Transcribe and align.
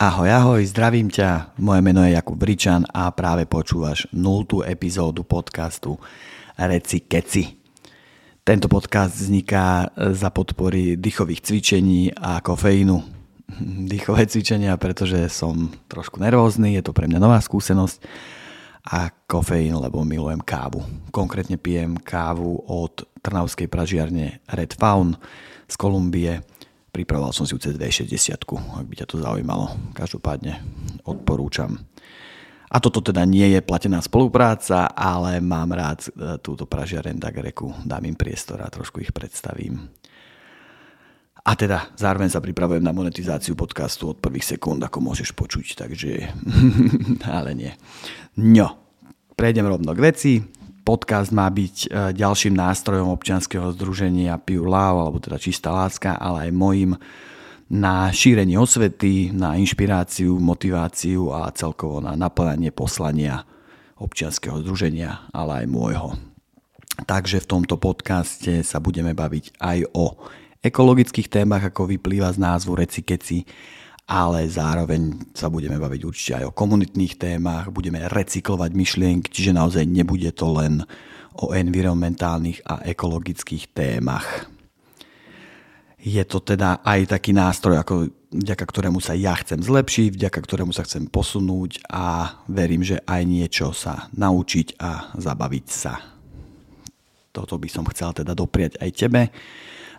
Ahoj, 0.00 0.32
ahoj, 0.32 0.64
zdravím 0.64 1.12
ťa. 1.12 1.60
Moje 1.60 1.84
meno 1.84 2.00
je 2.00 2.16
Jakub 2.16 2.32
Bričan 2.32 2.88
a 2.88 3.12
práve 3.12 3.44
počúvaš 3.44 4.08
0. 4.16 4.64
epizódu 4.64 5.28
podcastu 5.28 6.00
Reci 6.56 7.04
Keci. 7.04 7.44
Tento 8.40 8.64
podcast 8.72 9.12
vzniká 9.12 9.92
za 9.92 10.32
podpory 10.32 10.96
dýchových 10.96 11.44
cvičení 11.44 12.16
a 12.16 12.40
kofeínu. 12.40 12.96
Dýchové 13.92 14.24
cvičenia, 14.24 14.72
pretože 14.80 15.28
som 15.28 15.68
trošku 15.84 16.16
nervózny, 16.16 16.80
je 16.80 16.82
to 16.88 16.96
pre 16.96 17.04
mňa 17.04 17.20
nová 17.20 17.36
skúsenosť 17.36 18.00
a 18.88 19.12
kofeín, 19.28 19.76
lebo 19.84 20.00
milujem 20.00 20.40
kávu. 20.40 20.80
Konkrétne 21.12 21.60
pijem 21.60 22.00
kávu 22.00 22.56
od 22.72 23.04
Trnavskej 23.20 23.68
pražiarne 23.68 24.40
Red 24.48 24.80
Faun 24.80 25.20
z 25.68 25.74
Kolumbie 25.76 26.40
Pripravoval 26.90 27.30
som 27.30 27.46
si 27.46 27.54
ju 27.54 27.62
cez 27.62 27.78
260, 27.78 28.42
ak 28.82 28.86
by 28.86 28.94
ťa 28.98 29.06
to 29.06 29.22
zaujímalo. 29.22 29.94
Každopádne 29.94 30.58
odporúčam. 31.06 31.78
A 32.70 32.78
toto 32.78 33.02
teda 33.02 33.26
nie 33.26 33.50
je 33.50 33.62
platená 33.62 33.98
spolupráca, 33.98 34.90
ale 34.94 35.42
mám 35.42 35.74
rád 35.74 36.06
e, 36.06 36.38
túto 36.38 36.70
pražiareň 36.70 37.18
Dagreku. 37.18 37.74
Dám 37.82 38.06
im 38.06 38.14
priestor 38.14 38.62
a 38.62 38.70
trošku 38.70 39.02
ich 39.02 39.10
predstavím. 39.10 39.90
A 41.42 41.58
teda 41.58 41.90
zároveň 41.98 42.30
sa 42.30 42.38
pripravujem 42.38 42.84
na 42.84 42.94
monetizáciu 42.94 43.58
podcastu 43.58 44.14
od 44.14 44.22
prvých 44.22 44.54
sekúnd, 44.54 44.78
ako 44.86 45.02
môžeš 45.02 45.34
počuť, 45.34 45.82
takže... 45.82 46.30
ale 47.38 47.58
nie. 47.58 47.72
No, 48.38 48.78
prejdem 49.34 49.66
rovno 49.66 49.90
k 49.90 50.04
veci 50.06 50.32
podcast 50.90 51.30
má 51.30 51.46
byť 51.46 51.76
e, 51.86 51.88
ďalším 52.18 52.58
nástrojom 52.58 53.14
občianskeho 53.14 53.70
združenia 53.78 54.42
Pure 54.42 54.66
Love, 54.66 54.98
alebo 55.06 55.22
teda 55.22 55.38
Čistá 55.38 55.70
láska, 55.70 56.18
ale 56.18 56.50
aj 56.50 56.58
mojim 56.58 56.98
na 57.70 58.10
šírenie 58.10 58.58
osvety, 58.58 59.30
na 59.30 59.54
inšpiráciu, 59.54 60.34
motiváciu 60.42 61.30
a 61.30 61.46
celkovo 61.54 62.02
na 62.02 62.18
naplňanie 62.18 62.74
poslania 62.74 63.46
občianskeho 64.02 64.66
združenia, 64.66 65.30
ale 65.30 65.62
aj 65.62 65.66
môjho. 65.70 66.18
Takže 67.06 67.38
v 67.38 67.46
tomto 67.46 67.78
podcaste 67.78 68.66
sa 68.66 68.82
budeme 68.82 69.14
baviť 69.14 69.62
aj 69.62 69.78
o 69.94 70.18
ekologických 70.58 71.30
témach, 71.30 71.62
ako 71.70 71.86
vyplýva 71.86 72.34
z 72.34 72.42
názvu 72.42 72.82
Reci 72.82 73.06
Keci, 73.06 73.46
ale 74.10 74.50
zároveň 74.50 75.30
sa 75.30 75.46
budeme 75.46 75.78
baviť 75.78 76.02
určite 76.02 76.32
aj 76.42 76.50
o 76.50 76.56
komunitných 76.56 77.14
témach, 77.14 77.70
budeme 77.70 78.02
recyklovať 78.10 78.74
myšlienky, 78.74 79.30
čiže 79.30 79.54
naozaj 79.54 79.86
nebude 79.86 80.34
to 80.34 80.50
len 80.50 80.82
o 81.38 81.54
environmentálnych 81.54 82.66
a 82.66 82.82
ekologických 82.90 83.70
témach. 83.70 84.50
Je 86.02 86.18
to 86.26 86.42
teda 86.42 86.82
aj 86.82 87.14
taký 87.14 87.30
nástroj, 87.30 87.78
ako, 87.78 88.10
vďaka 88.34 88.64
ktorému 88.66 88.98
sa 88.98 89.14
ja 89.14 89.36
chcem 89.38 89.62
zlepšiť, 89.62 90.18
vďaka 90.18 90.40
ktorému 90.42 90.74
sa 90.74 90.82
chcem 90.82 91.06
posunúť 91.06 91.86
a 91.86 92.34
verím, 92.50 92.82
že 92.82 92.98
aj 93.06 93.22
niečo 93.22 93.70
sa 93.70 94.10
naučiť 94.10 94.74
a 94.82 95.14
zabaviť 95.14 95.66
sa. 95.70 95.94
Toto 97.30 97.62
by 97.62 97.68
som 97.70 97.86
chcel 97.94 98.10
teda 98.10 98.34
dopriať 98.34 98.82
aj 98.82 98.90
tebe 98.90 99.22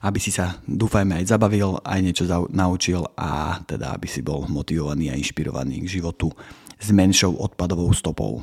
aby 0.02 0.17
si 0.17 0.33
sa, 0.33 0.57
dúfajme, 0.66 1.21
aj 1.21 1.30
zabavil, 1.30 1.77
aj 1.85 1.99
niečo 2.02 2.25
naučil 2.49 3.05
a 3.13 3.61
teda 3.66 3.94
aby 3.94 4.08
si 4.09 4.25
bol 4.25 4.49
motivovaný 4.49 5.13
a 5.13 5.17
inšpirovaný 5.17 5.85
k 5.85 6.02
životu 6.02 6.33
s 6.81 6.89
menšou 6.89 7.38
odpadovou 7.38 7.93
stopou. 7.93 8.41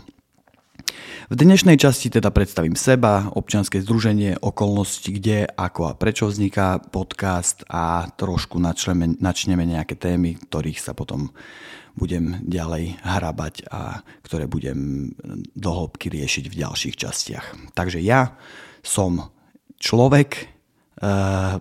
V 1.28 1.36
dnešnej 1.36 1.76
časti 1.76 2.08
teda 2.08 2.32
predstavím 2.32 2.72
seba, 2.72 3.28
občianske 3.36 3.84
združenie, 3.84 4.40
okolnosti, 4.40 5.12
kde, 5.12 5.44
ako 5.44 5.92
a 5.92 5.92
prečo 5.92 6.24
vzniká 6.24 6.80
podcast 6.80 7.68
a 7.68 8.08
trošku 8.16 8.56
načneme, 8.56 9.12
načneme 9.20 9.68
nejaké 9.68 10.00
témy, 10.00 10.40
ktorých 10.48 10.80
sa 10.80 10.96
potom 10.96 11.28
budem 11.98 12.40
ďalej 12.48 12.96
hrabať 13.04 13.68
a 13.68 14.00
ktoré 14.24 14.48
budem 14.48 15.12
dohlbky 15.52 16.08
riešiť 16.08 16.48
v 16.48 16.58
ďalších 16.64 16.96
častiach. 16.96 17.76
Takže 17.76 18.00
ja 18.00 18.32
som 18.80 19.28
človek, 19.76 20.57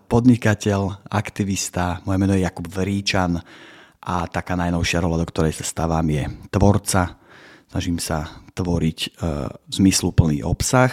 podnikateľ, 0.09 1.05
aktivista, 1.13 2.01
moje 2.09 2.17
meno 2.17 2.33
je 2.33 2.41
Jakub 2.41 2.65
Veríčan 2.65 3.37
a 4.01 4.25
taká 4.25 4.57
najnovšia 4.57 5.03
rola, 5.03 5.21
do 5.21 5.29
ktorej 5.29 5.53
sa 5.53 5.65
stávam, 5.67 6.05
je 6.09 6.25
tvorca. 6.49 7.21
Snažím 7.69 8.01
sa 8.01 8.41
tvoriť 8.57 8.99
eh, 9.05 9.09
zmysluplný 9.69 10.41
obsah 10.41 10.89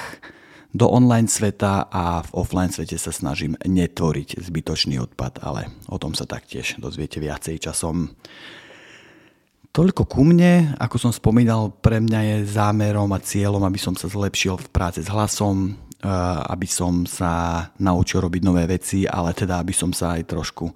do 0.74 0.90
online 0.90 1.30
sveta 1.30 1.86
a 1.88 2.20
v 2.26 2.30
offline 2.34 2.74
svete 2.74 2.98
sa 2.98 3.14
snažím 3.14 3.54
netvoriť 3.62 4.42
zbytočný 4.42 4.98
odpad, 4.98 5.40
ale 5.40 5.70
o 5.86 5.96
tom 5.96 6.18
sa 6.18 6.26
taktiež 6.26 6.76
dozviete 6.82 7.22
viacej 7.22 7.62
časom. 7.62 8.12
Toľko 9.74 10.02
ku 10.06 10.22
mne, 10.26 10.74
ako 10.78 10.98
som 10.98 11.12
spomínal, 11.14 11.70
pre 11.78 12.02
mňa 12.02 12.20
je 12.26 12.36
zámerom 12.58 13.10
a 13.14 13.22
cieľom, 13.22 13.62
aby 13.62 13.78
som 13.78 13.94
sa 13.94 14.10
zlepšil 14.10 14.58
v 14.58 14.70
práci 14.70 15.02
s 15.02 15.10
hlasom, 15.10 15.78
Eh, 15.93 15.93
aby 16.44 16.68
som 16.68 17.08
sa 17.08 17.64
naučil 17.80 18.20
robiť 18.20 18.42
nové 18.44 18.68
veci, 18.68 19.08
ale 19.08 19.32
teda 19.32 19.64
aby 19.64 19.72
som 19.72 19.90
sa 19.90 20.20
aj 20.20 20.22
trošku 20.28 20.68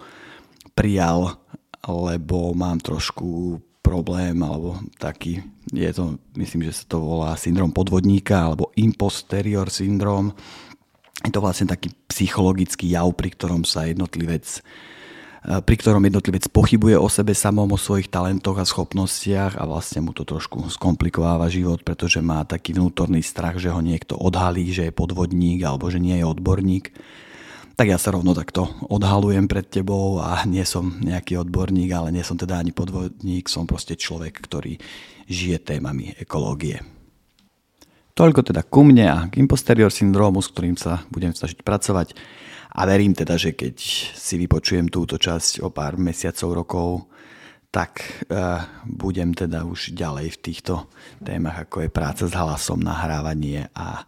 prijal, 0.73 1.37
lebo 1.85 2.57
mám 2.57 2.81
trošku 2.81 3.61
problém, 3.85 4.37
alebo 4.41 4.81
taký, 5.01 5.41
je 5.73 5.89
to, 5.93 6.21
myslím, 6.37 6.69
že 6.69 6.85
sa 6.85 6.85
to 6.89 7.01
volá 7.01 7.37
syndrom 7.37 7.73
podvodníka, 7.73 8.37
alebo 8.37 8.73
imposterior 8.77 9.69
syndrom. 9.73 10.33
Je 11.25 11.33
to 11.33 11.41
vlastne 11.41 11.69
taký 11.69 11.93
psychologický 12.09 12.93
jav, 12.93 13.13
pri 13.17 13.33
ktorom 13.33 13.65
sa 13.65 13.89
jednotlivec 13.89 14.45
Eh, 14.45 14.65
pri 15.43 15.77
ktorom 15.79 16.03
jednotlivec 16.03 16.51
pochybuje 16.51 16.99
o 16.99 17.07
sebe 17.07 17.31
samom, 17.31 17.71
o 17.71 17.79
svojich 17.79 18.11
talentoch 18.11 18.59
a 18.59 18.67
schopnostiach 18.67 19.55
a 19.55 19.65
vlastne 19.71 20.03
mu 20.03 20.11
to 20.11 20.27
trošku 20.27 20.67
skomplikováva 20.67 21.47
život, 21.47 21.87
pretože 21.87 22.19
má 22.19 22.43
taký 22.43 22.75
vnútorný 22.75 23.23
strach, 23.23 23.57
že 23.63 23.71
ho 23.71 23.79
niekto 23.79 24.19
odhalí, 24.19 24.67
že 24.75 24.91
je 24.91 24.93
podvodník 24.93 25.63
alebo 25.63 25.87
že 25.87 26.03
nie 26.03 26.19
je 26.19 26.27
odborník. 26.27 26.91
Tak 27.79 27.87
ja 27.87 27.99
sa 28.03 28.11
rovno 28.11 28.35
takto 28.35 28.67
odhalujem 28.91 29.47
pred 29.47 29.63
tebou 29.71 30.19
a 30.19 30.43
nie 30.43 30.67
som 30.67 30.99
nejaký 30.99 31.39
odborník, 31.39 31.95
ale 31.95 32.11
nie 32.11 32.27
som 32.27 32.35
teda 32.35 32.59
ani 32.59 32.75
podvodník, 32.75 33.47
som 33.47 33.71
proste 33.71 33.95
človek, 33.95 34.35
ktorý 34.35 34.83
žije 35.31 35.63
témami 35.63 36.19
ekológie. 36.19 36.83
Toľko 38.19 38.51
teda 38.51 38.67
ku 38.67 38.83
mne 38.83 39.07
a 39.07 39.19
k 39.31 39.39
imposterior 39.39 39.95
syndromu, 39.95 40.43
s 40.43 40.51
ktorým 40.51 40.75
sa 40.75 41.07
budem 41.15 41.31
snažiť 41.31 41.63
pracovať. 41.63 42.19
A 42.79 42.87
verím 42.87 43.11
teda, 43.11 43.35
že 43.35 43.59
keď 43.59 43.75
si 44.15 44.39
vypočujem 44.39 44.87
túto 44.87 45.19
časť 45.19 45.67
o 45.67 45.69
pár 45.75 45.99
mesiacov, 45.99 46.49
rokov, 46.55 46.89
tak 47.75 48.23
uh, 48.31 48.63
budem 48.87 49.35
teda 49.35 49.67
už 49.67 49.99
ďalej 49.99 50.39
v 50.39 50.41
týchto 50.41 50.87
témach, 51.19 51.67
ako 51.67 51.85
je 51.85 51.91
práca 51.91 52.25
s 52.31 52.33
hlasom, 52.33 52.79
nahrávanie 52.79 53.67
a 53.75 54.07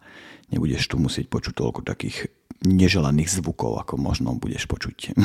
nebudeš 0.55 0.87
tu 0.87 0.95
musieť 0.95 1.27
počuť 1.27 1.51
toľko 1.51 1.83
takých 1.83 2.31
neželaných 2.63 3.43
zvukov, 3.43 3.75
ako 3.75 3.99
možno 3.99 4.39
budeš 4.39 4.65
počuť. 4.71 5.19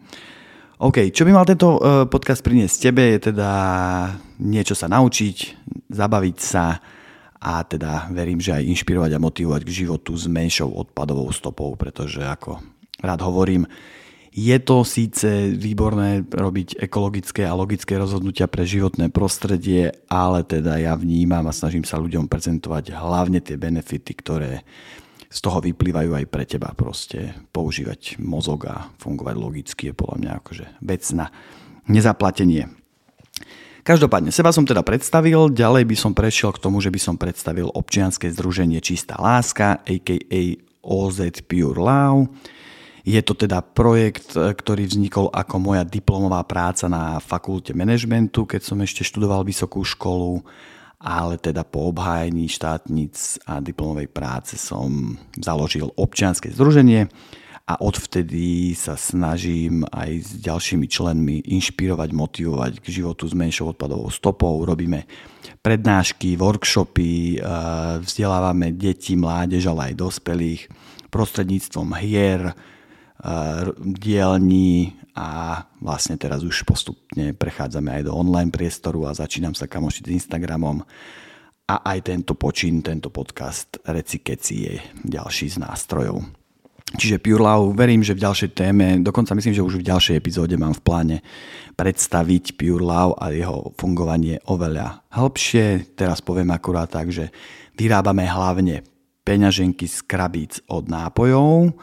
OK, 0.88 1.12
čo 1.12 1.28
by 1.28 1.30
mal 1.36 1.44
tento 1.44 1.76
uh, 1.76 2.08
podcast 2.08 2.40
priniesť 2.40 2.88
tebe, 2.88 3.04
je 3.14 3.30
teda 3.30 3.50
niečo 4.40 4.72
sa 4.72 4.88
naučiť, 4.88 5.36
zabaviť 5.92 6.36
sa, 6.40 6.80
a 7.38 7.62
teda 7.62 8.10
verím, 8.10 8.42
že 8.42 8.50
aj 8.50 8.66
inšpirovať 8.66 9.14
a 9.14 9.22
motivovať 9.22 9.62
k 9.62 9.86
životu 9.86 10.10
s 10.18 10.26
menšou 10.26 10.74
odpadovou 10.74 11.30
stopou, 11.30 11.70
pretože 11.78 12.18
ako 12.18 12.58
rád 13.02 13.20
hovorím, 13.22 13.66
je 14.38 14.54
to 14.62 14.86
síce 14.86 15.26
výborné 15.58 16.22
robiť 16.22 16.78
ekologické 16.78 17.42
a 17.42 17.58
logické 17.58 17.98
rozhodnutia 17.98 18.46
pre 18.46 18.62
životné 18.62 19.10
prostredie, 19.10 19.90
ale 20.06 20.46
teda 20.46 20.78
ja 20.78 20.94
vnímam 20.94 21.42
a 21.50 21.56
snažím 21.56 21.82
sa 21.82 21.98
ľuďom 21.98 22.30
prezentovať 22.30 22.94
hlavne 22.94 23.42
tie 23.42 23.58
benefity, 23.58 24.12
ktoré 24.14 24.62
z 25.28 25.38
toho 25.42 25.58
vyplývajú 25.58 26.14
aj 26.14 26.26
pre 26.30 26.46
teba. 26.46 26.70
Proste 26.70 27.34
používať 27.50 28.22
mozog 28.22 28.70
a 28.70 28.94
fungovať 29.02 29.34
logicky 29.34 29.82
je 29.90 29.98
podľa 29.98 30.16
mňa 30.22 30.32
akože 30.38 30.66
vec 30.86 31.02
na 31.18 31.34
nezaplatenie. 31.90 32.70
Každopádne, 33.82 34.30
seba 34.30 34.52
som 34.52 34.68
teda 34.68 34.84
predstavil, 34.84 35.48
ďalej 35.48 35.88
by 35.88 35.96
som 35.96 36.12
prešiel 36.12 36.52
k 36.52 36.60
tomu, 36.60 36.84
že 36.84 36.92
by 36.92 37.00
som 37.00 37.16
predstavil 37.16 37.72
občianske 37.72 38.28
združenie 38.28 38.84
Čistá 38.84 39.16
láska, 39.16 39.80
aka 39.82 40.44
OZ 40.84 41.18
Pure 41.48 41.80
Love 41.80 42.28
je 43.08 43.20
to 43.24 43.32
teda 43.32 43.64
projekt, 43.64 44.36
e, 44.36 44.52
ktorý 44.52 44.84
vznikol 44.84 45.32
ako 45.32 45.56
moja 45.56 45.82
diplomová 45.88 46.44
práca 46.44 46.92
na 46.92 47.16
fakulte 47.16 47.72
manažmentu, 47.72 48.44
keď 48.44 48.60
som 48.60 48.78
ešte 48.84 49.00
študoval 49.00 49.48
vysokú 49.48 49.80
školu, 49.80 50.44
ale 51.00 51.40
teda 51.40 51.64
po 51.64 51.88
obhájení 51.88 52.50
štátnic 52.52 53.40
a 53.48 53.64
diplomovej 53.64 54.12
práce 54.12 54.60
som 54.60 55.16
založil 55.40 55.88
občianske 55.96 56.52
združenie 56.52 57.08
a 57.68 57.80
odvtedy 57.80 58.72
sa 58.72 58.96
snažím 58.96 59.84
aj 59.92 60.10
s 60.24 60.30
ďalšími 60.40 60.86
členmi 60.88 61.44
inšpirovať, 61.48 62.10
motivovať 62.12 62.72
k 62.80 62.86
životu 62.88 63.28
s 63.28 63.36
menšou 63.36 63.76
odpadovou 63.76 64.08
stopou. 64.12 64.60
Robíme 64.64 65.08
prednášky, 65.64 66.36
workshopy, 66.36 67.40
e, 67.40 67.48
vzdelávame 68.04 68.76
deti, 68.76 69.16
mládež, 69.16 69.72
ale 69.72 69.92
aj 69.92 70.00
dospelých 70.00 70.60
prostredníctvom 71.08 71.88
hier, 71.96 72.52
dielní 73.82 74.94
a 75.18 75.58
vlastne 75.82 76.14
teraz 76.14 76.46
už 76.46 76.62
postupne 76.62 77.34
prechádzame 77.34 77.98
aj 77.98 78.02
do 78.06 78.14
online 78.14 78.54
priestoru 78.54 79.10
a 79.10 79.18
začínam 79.18 79.58
sa 79.58 79.66
kamošiť 79.66 80.04
s 80.06 80.14
Instagramom 80.22 80.86
a 81.68 81.74
aj 81.92 81.98
tento 82.06 82.38
počin, 82.38 82.80
tento 82.80 83.10
podcast 83.10 83.82
Reci 83.82 84.22
Keci 84.22 84.56
je 84.64 84.74
ďalší 85.04 85.52
z 85.52 85.56
nástrojov. 85.58 86.22
Čiže 86.88 87.20
Pure 87.20 87.44
Love, 87.44 87.76
verím, 87.76 88.00
že 88.00 88.16
v 88.16 88.24
ďalšej 88.24 88.50
téme, 88.56 89.04
dokonca 89.04 89.36
myslím, 89.36 89.52
že 89.52 89.60
už 89.60 89.76
v 89.76 89.88
ďalšej 89.92 90.16
epizóde 90.16 90.56
mám 90.56 90.72
v 90.72 90.80
pláne 90.80 91.16
predstaviť 91.76 92.56
Pure 92.56 92.80
Love 92.80 93.20
a 93.20 93.28
jeho 93.28 93.76
fungovanie 93.76 94.40
oveľa 94.48 95.04
hĺbšie. 95.12 95.92
Teraz 95.92 96.24
poviem 96.24 96.48
akurát 96.48 96.88
tak, 96.88 97.12
že 97.12 97.28
vyrábame 97.76 98.24
hlavne 98.24 98.88
peňaženky 99.20 99.84
z 99.84 100.00
krabíc 100.08 100.64
od 100.72 100.88
nápojov, 100.88 101.76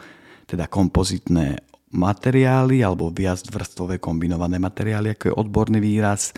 teda 0.46 0.70
kompozitné 0.70 1.58
materiály 1.92 2.86
alebo 2.86 3.10
viacvrstvové 3.10 3.98
kombinované 3.98 4.62
materiály, 4.62 5.14
ako 5.14 5.24
je 5.28 5.38
odborný 5.38 5.78
výraz. 5.82 6.30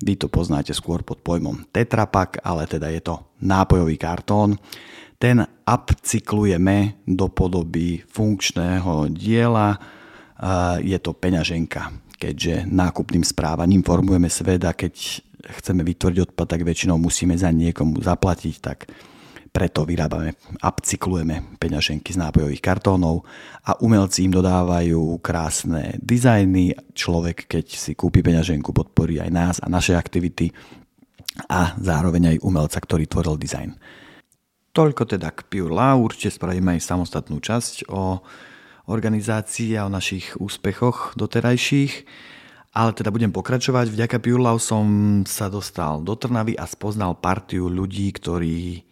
Vy 0.00 0.16
to 0.16 0.32
poznáte 0.32 0.72
skôr 0.72 1.04
pod 1.04 1.20
pojmom 1.20 1.68
tetrapak, 1.68 2.40
ale 2.40 2.64
teda 2.64 2.88
je 2.88 3.04
to 3.04 3.36
nápojový 3.44 4.00
kartón. 4.00 4.56
Ten 5.20 5.44
upcyklujeme 5.68 7.04
do 7.04 7.28
podoby 7.28 8.00
funkčného 8.08 9.12
diela. 9.12 9.76
Je 10.80 10.96
to 10.96 11.12
peňaženka, 11.12 11.92
keďže 12.16 12.64
nákupným 12.64 13.20
správaním 13.20 13.84
formujeme 13.84 14.32
svet 14.32 14.64
a 14.64 14.72
keď 14.72 15.20
chceme 15.60 15.84
vytvoriť 15.84 16.32
odpad, 16.32 16.46
tak 16.48 16.64
väčšinou 16.64 16.96
musíme 16.96 17.36
za 17.36 17.52
niekomu 17.52 18.00
zaplatiť, 18.00 18.54
tak 18.64 18.88
preto 19.50 19.82
vyrábame, 19.82 20.38
upcyklujeme 20.62 21.58
peňaženky 21.58 22.14
z 22.14 22.22
nápojových 22.22 22.62
kartónov 22.62 23.26
a 23.66 23.74
umelci 23.82 24.30
im 24.30 24.32
dodávajú 24.34 25.18
krásne 25.18 25.98
dizajny. 25.98 26.78
Človek, 26.94 27.50
keď 27.50 27.66
si 27.66 27.92
kúpi 27.98 28.22
peňaženku, 28.22 28.70
podporí 28.70 29.18
aj 29.18 29.30
nás 29.34 29.56
a 29.58 29.66
naše 29.66 29.98
aktivity 29.98 30.54
a 31.50 31.74
zároveň 31.78 32.36
aj 32.36 32.42
umelca, 32.46 32.78
ktorý 32.78 33.10
tvoril 33.10 33.34
dizajn. 33.38 33.74
Toľko 34.70 35.02
teda 35.18 35.34
k 35.34 35.50
Pure 35.50 35.74
Law, 35.74 35.98
určite 35.98 36.30
spravíme 36.30 36.78
aj 36.78 36.86
samostatnú 36.86 37.42
časť 37.42 37.90
o 37.90 38.22
organizácii 38.86 39.74
a 39.74 39.86
o 39.86 39.94
našich 39.94 40.38
úspechoch 40.38 41.18
doterajších. 41.18 42.06
Ale 42.70 42.94
teda 42.94 43.10
budem 43.10 43.34
pokračovať. 43.34 43.90
Vďaka 43.90 44.22
Pure 44.22 44.46
Law 44.46 44.54
som 44.62 44.86
sa 45.26 45.50
dostal 45.50 46.06
do 46.06 46.14
Trnavy 46.14 46.54
a 46.54 46.70
spoznal 46.70 47.18
partiu 47.18 47.66
ľudí, 47.66 48.14
ktorí 48.14 48.86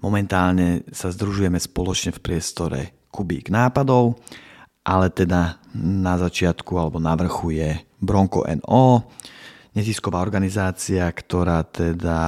Momentálne 0.00 0.84
sa 0.92 1.08
združujeme 1.08 1.56
spoločne 1.56 2.12
v 2.12 2.22
priestore 2.22 2.80
Kubík 3.08 3.48
nápadov, 3.48 4.20
ale 4.84 5.08
teda 5.08 5.58
na 5.74 6.14
začiatku 6.20 6.76
alebo 6.76 7.00
na 7.00 7.16
vrchu 7.16 7.56
je 7.56 7.70
Bronco 7.98 8.44
NO, 8.44 9.08
nezisková 9.72 10.20
organizácia, 10.20 11.08
ktorá 11.08 11.64
teda 11.64 12.20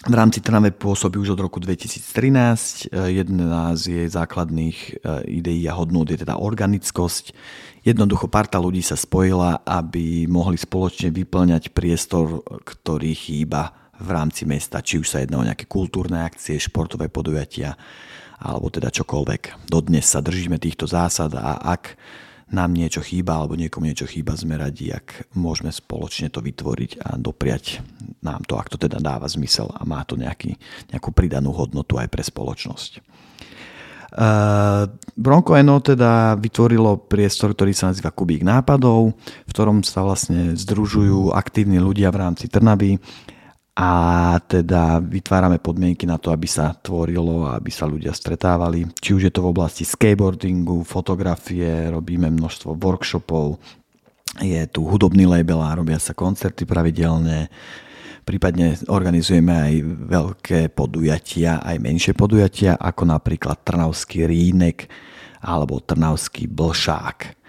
v 0.00 0.14
rámci 0.16 0.40
Trnave 0.40 0.72
pôsobí 0.72 1.20
už 1.20 1.36
od 1.36 1.44
roku 1.44 1.60
2013. 1.60 2.88
Jedna 2.88 3.76
z 3.76 4.00
jej 4.00 4.08
základných 4.08 4.78
e, 4.80 4.92
ideí 5.28 5.68
a 5.68 5.76
hodnôt 5.76 6.08
je 6.08 6.16
teda 6.16 6.40
organickosť. 6.40 7.36
Jednoducho 7.84 8.32
parta 8.32 8.56
ľudí 8.56 8.80
sa 8.80 8.96
spojila, 8.96 9.60
aby 9.60 10.24
mohli 10.24 10.56
spoločne 10.56 11.12
vyplňať 11.12 11.76
priestor, 11.76 12.40
ktorý 12.64 13.12
chýba 13.12 13.79
v 14.00 14.10
rámci 14.10 14.48
mesta, 14.48 14.80
či 14.80 14.96
už 14.96 15.06
sa 15.06 15.20
jedná 15.20 15.38
o 15.38 15.46
nejaké 15.46 15.68
kultúrne 15.68 16.24
akcie, 16.24 16.56
športové 16.56 17.12
podujatia 17.12 17.76
alebo 18.40 18.72
teda 18.72 18.88
čokoľvek. 18.88 19.68
Dodnes 19.68 20.08
sa 20.08 20.24
držíme 20.24 20.56
týchto 20.56 20.88
zásad 20.88 21.36
a 21.36 21.60
ak 21.60 22.00
nám 22.50 22.74
niečo 22.74 23.04
chýba 23.04 23.38
alebo 23.38 23.54
niekomu 23.54 23.86
niečo 23.86 24.10
chýba, 24.10 24.34
sme 24.34 24.58
radi, 24.58 24.90
ak 24.90 25.30
môžeme 25.38 25.70
spoločne 25.70 26.32
to 26.34 26.42
vytvoriť 26.42 26.98
a 26.98 27.14
dopriať 27.14 27.84
nám 28.26 28.42
to, 28.48 28.58
ak 28.58 28.72
to 28.72 28.76
teda 28.80 28.98
dáva 28.98 29.30
zmysel 29.30 29.70
a 29.70 29.86
má 29.86 30.02
to 30.02 30.18
nejaký, 30.18 30.58
nejakú 30.90 31.14
pridanú 31.14 31.54
hodnotu 31.54 32.00
aj 32.00 32.10
pre 32.10 32.24
spoločnosť. 32.26 33.06
Uh, 34.10 34.90
Bronco 35.14 35.54
Eno 35.54 35.78
teda 35.78 36.34
vytvorilo 36.34 36.98
priestor, 37.06 37.54
ktorý 37.54 37.70
sa 37.70 37.94
nazýva 37.94 38.10
Kubík 38.10 38.42
nápadov, 38.42 39.14
v 39.46 39.50
ktorom 39.54 39.86
sa 39.86 40.02
vlastne 40.02 40.58
združujú 40.58 41.30
aktívni 41.30 41.78
ľudia 41.78 42.10
v 42.10 42.18
rámci 42.18 42.50
Trnavy 42.50 42.98
a 43.74 43.90
teda 44.44 44.98
vytvárame 44.98 45.62
podmienky 45.62 46.04
na 46.04 46.18
to, 46.18 46.34
aby 46.34 46.44
sa 46.44 46.74
tvorilo 46.74 47.46
a 47.46 47.56
aby 47.56 47.70
sa 47.70 47.86
ľudia 47.86 48.10
stretávali. 48.10 48.84
Či 48.98 49.10
už 49.16 49.22
je 49.30 49.32
to 49.32 49.46
v 49.46 49.52
oblasti 49.54 49.86
skateboardingu, 49.86 50.82
fotografie, 50.82 51.88
robíme 51.88 52.28
množstvo 52.28 52.76
workshopov, 52.76 53.62
je 54.38 54.62
tu 54.70 54.86
hudobný 54.86 55.26
label 55.26 55.58
a 55.58 55.74
robia 55.74 55.98
sa 55.98 56.14
koncerty 56.14 56.62
pravidelne, 56.62 57.50
prípadne 58.22 58.78
organizujeme 58.86 59.50
aj 59.50 59.74
veľké 60.06 60.60
podujatia, 60.70 61.58
aj 61.58 61.82
menšie 61.82 62.14
podujatia, 62.14 62.78
ako 62.78 63.10
napríklad 63.10 63.66
Trnavský 63.66 64.30
rínek 64.30 64.86
alebo 65.42 65.82
Trnavský 65.82 66.46
blšák. 66.46 67.39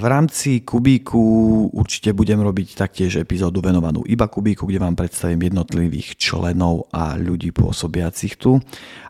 V 0.00 0.04
rámci 0.08 0.64
Kubíku 0.64 1.20
určite 1.68 2.16
budem 2.16 2.40
robiť 2.40 2.80
taktiež 2.80 3.20
epizódu 3.20 3.60
venovanú 3.60 4.00
iba 4.08 4.24
Kubíku, 4.24 4.64
kde 4.64 4.80
vám 4.80 4.96
predstavím 4.96 5.52
jednotlivých 5.52 6.16
členov 6.16 6.88
a 6.88 7.20
ľudí 7.20 7.52
pôsobiacich 7.52 8.40
tu, 8.40 8.56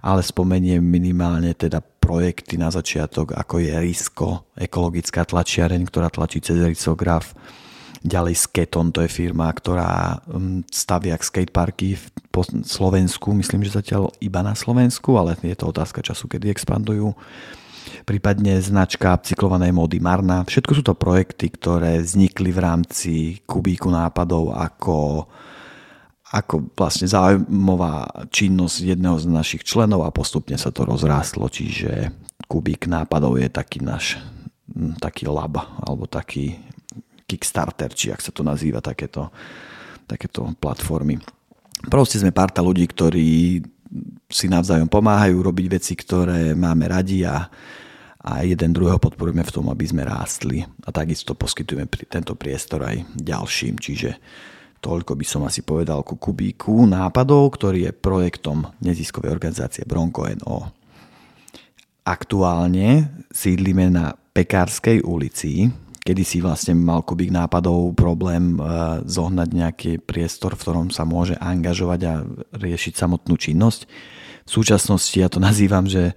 ale 0.02 0.26
spomeniem 0.26 0.82
minimálne 0.82 1.54
teda 1.54 1.78
projekty 1.78 2.58
na 2.58 2.74
začiatok, 2.74 3.38
ako 3.38 3.62
je 3.62 3.78
Risko, 3.78 4.50
ekologická 4.58 5.22
tlačiareň, 5.22 5.86
ktorá 5.86 6.10
tlačí 6.10 6.42
cez 6.42 6.58
risograf, 6.58 7.30
ďalej 8.02 8.34
Sketon, 8.34 8.90
to 8.90 9.06
je 9.06 9.14
firma, 9.14 9.46
ktorá 9.54 10.18
mm, 10.26 10.66
stavia 10.66 11.14
skateparky 11.14 11.94
po 12.34 12.42
Slovensku, 12.66 13.30
myslím, 13.38 13.62
že 13.62 13.78
zatiaľ 13.78 14.10
iba 14.18 14.42
na 14.42 14.58
Slovensku, 14.58 15.14
ale 15.14 15.38
je 15.46 15.54
to 15.54 15.70
otázka 15.70 16.02
času, 16.02 16.26
kedy 16.26 16.50
expandujú 16.50 17.14
prípadne 18.04 18.60
značka 18.60 19.16
cyklovanej 19.16 19.72
módy 19.72 19.98
Marna. 19.98 20.44
Všetko 20.44 20.72
sú 20.76 20.82
to 20.84 20.94
projekty, 20.94 21.48
ktoré 21.48 21.98
vznikli 21.98 22.52
v 22.52 22.60
rámci 22.60 23.12
kubíku 23.48 23.88
nápadov 23.88 24.52
ako, 24.52 25.24
ako 26.30 26.54
vlastne 26.76 27.08
zaujímavá 27.08 28.28
činnosť 28.28 28.94
jedného 28.94 29.16
z 29.16 29.26
našich 29.26 29.64
členov 29.64 30.04
a 30.04 30.14
postupne 30.14 30.60
sa 30.60 30.68
to 30.68 30.84
rozrástlo, 30.84 31.48
čiže 31.48 32.12
kubík 32.46 32.86
nápadov 32.86 33.40
je 33.40 33.48
taký 33.48 33.80
náš 33.80 34.20
taký 35.00 35.28
lab 35.28 35.60
alebo 35.84 36.08
taký 36.08 36.56
Kickstarter, 37.24 37.88
či 37.96 38.12
ak 38.12 38.20
sa 38.20 38.30
to 38.36 38.44
nazýva, 38.44 38.84
takéto, 38.84 39.32
takéto 40.04 40.44
platformy. 40.60 41.16
Proste 41.88 42.20
sme 42.20 42.36
parta 42.36 42.60
ľudí, 42.60 42.84
ktorí 42.84 43.60
si 44.28 44.46
navzájom 44.48 44.88
pomáhajú 44.88 45.40
robiť 45.40 45.66
veci, 45.72 45.92
ktoré 45.96 46.52
máme 46.52 46.84
radi 46.84 47.24
a 47.24 47.48
a 48.24 48.40
jeden 48.40 48.72
druhého 48.72 48.96
podporujeme 48.96 49.44
v 49.44 49.52
tom, 49.52 49.68
aby 49.68 49.84
sme 49.84 50.08
rástli 50.08 50.64
a 50.64 50.88
takisto 50.88 51.36
poskytujeme 51.36 51.84
tento 52.08 52.32
priestor 52.32 52.88
aj 52.88 53.04
ďalším, 53.12 53.76
čiže 53.76 54.16
toľko 54.80 55.12
by 55.12 55.24
som 55.28 55.44
asi 55.44 55.60
povedal 55.60 56.00
ku 56.00 56.16
Kubíku 56.16 56.88
nápadov, 56.88 57.52
ktorý 57.60 57.88
je 57.88 57.92
projektom 57.92 58.64
neziskovej 58.80 59.28
organizácie 59.28 59.84
Bronco 59.84 60.24
NO. 60.24 60.72
Aktuálne 62.04 63.12
sídlime 63.28 63.92
na 63.92 64.12
Pekárskej 64.12 65.04
ulici, 65.04 65.68
kedy 66.04 66.22
si 66.24 66.40
vlastne 66.44 66.76
mal 66.76 67.00
Kubík 67.00 67.32
nápadov 67.32 67.96
problém 67.96 68.56
e, 68.56 68.60
zohnať 69.08 69.48
nejaký 69.48 69.92
priestor, 70.04 70.52
v 70.56 70.60
ktorom 70.64 70.86
sa 70.92 71.08
môže 71.08 71.36
angažovať 71.40 72.00
a 72.04 72.14
riešiť 72.60 72.92
samotnú 72.92 73.40
činnosť. 73.40 73.88
V 74.44 74.50
súčasnosti 74.52 75.16
ja 75.16 75.32
to 75.32 75.40
nazývam, 75.48 75.88
že 75.88 76.12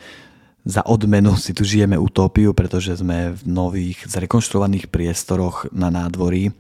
za 0.68 0.84
odmenu 0.84 1.40
si 1.40 1.56
tu 1.56 1.64
žijeme 1.64 1.96
utópiu, 1.96 2.52
pretože 2.52 3.00
sme 3.00 3.32
v 3.32 3.42
nových 3.48 4.04
zrekonštruovaných 4.04 4.92
priestoroch 4.92 5.72
na 5.72 5.88
nádvorí. 5.88 6.52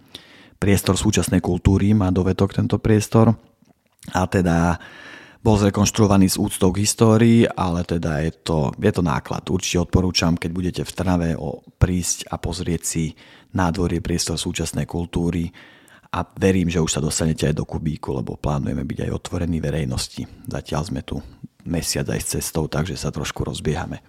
Priestor 0.58 0.96
súčasnej 0.96 1.44
kultúry 1.44 1.92
má 1.92 2.08
dovetok 2.08 2.56
tento 2.56 2.80
priestor 2.80 3.36
a 4.16 4.24
teda 4.26 4.80
bol 5.44 5.60
zrekonštruovaný 5.60 6.32
s 6.32 6.40
úctou 6.40 6.72
k 6.72 6.88
histórii, 6.88 7.44
ale 7.46 7.84
teda 7.84 8.24
je 8.24 8.32
to, 8.48 8.72
je 8.80 8.92
to 8.96 9.04
náklad. 9.04 9.44
Určite 9.44 9.84
odporúčam, 9.84 10.40
keď 10.40 10.52
budete 10.56 10.82
v 10.88 10.96
Trnave 10.96 11.30
o 11.36 11.62
prísť 11.76 12.32
a 12.32 12.40
pozrieť 12.40 12.82
si 12.88 13.12
nádvorie 13.54 14.00
priestor 14.00 14.40
súčasnej 14.40 14.88
kultúry 14.88 15.52
a 16.16 16.24
verím, 16.24 16.72
že 16.72 16.80
už 16.80 16.96
sa 16.96 17.04
dostanete 17.04 17.52
aj 17.52 17.60
do 17.60 17.68
Kubíku, 17.68 18.16
lebo 18.16 18.40
plánujeme 18.40 18.88
byť 18.88 19.00
aj 19.04 19.12
otvorení 19.14 19.60
verejnosti. 19.60 20.24
Zatiaľ 20.48 20.82
sme 20.88 21.04
tu 21.04 21.20
mesiac 21.68 22.08
aj 22.08 22.22
s 22.24 22.28
cestou, 22.40 22.66
takže 22.72 22.96
sa 22.96 23.12
trošku 23.12 23.44
rozbiehame. 23.44 24.00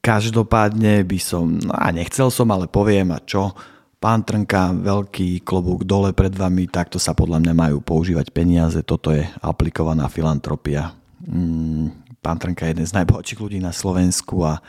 Každopádne 0.00 1.04
by 1.04 1.18
som, 1.20 1.60
no 1.60 1.74
a 1.74 1.92
nechcel 1.92 2.32
som, 2.32 2.48
ale 2.48 2.64
poviem 2.70 3.12
a 3.12 3.20
čo, 3.20 3.52
pán 3.98 4.22
Trnka, 4.22 4.72
veľký 4.78 5.42
klobúk 5.42 5.84
dole 5.84 6.14
pred 6.14 6.32
vami, 6.32 6.70
takto 6.70 6.96
sa 6.96 7.12
podľa 7.12 7.42
mňa 7.42 7.54
majú 7.54 7.78
používať 7.82 8.30
peniaze, 8.30 8.80
toto 8.86 9.10
je 9.12 9.26
aplikovaná 9.42 10.06
filantropia. 10.08 10.94
Mm, 11.26 12.16
pán 12.22 12.38
Trnka 12.38 12.66
je 12.66 12.72
jeden 12.78 12.86
z 12.86 12.96
najbohatších 12.96 13.42
ľudí 13.42 13.58
na 13.58 13.74
Slovensku 13.74 14.46
a 14.46 14.62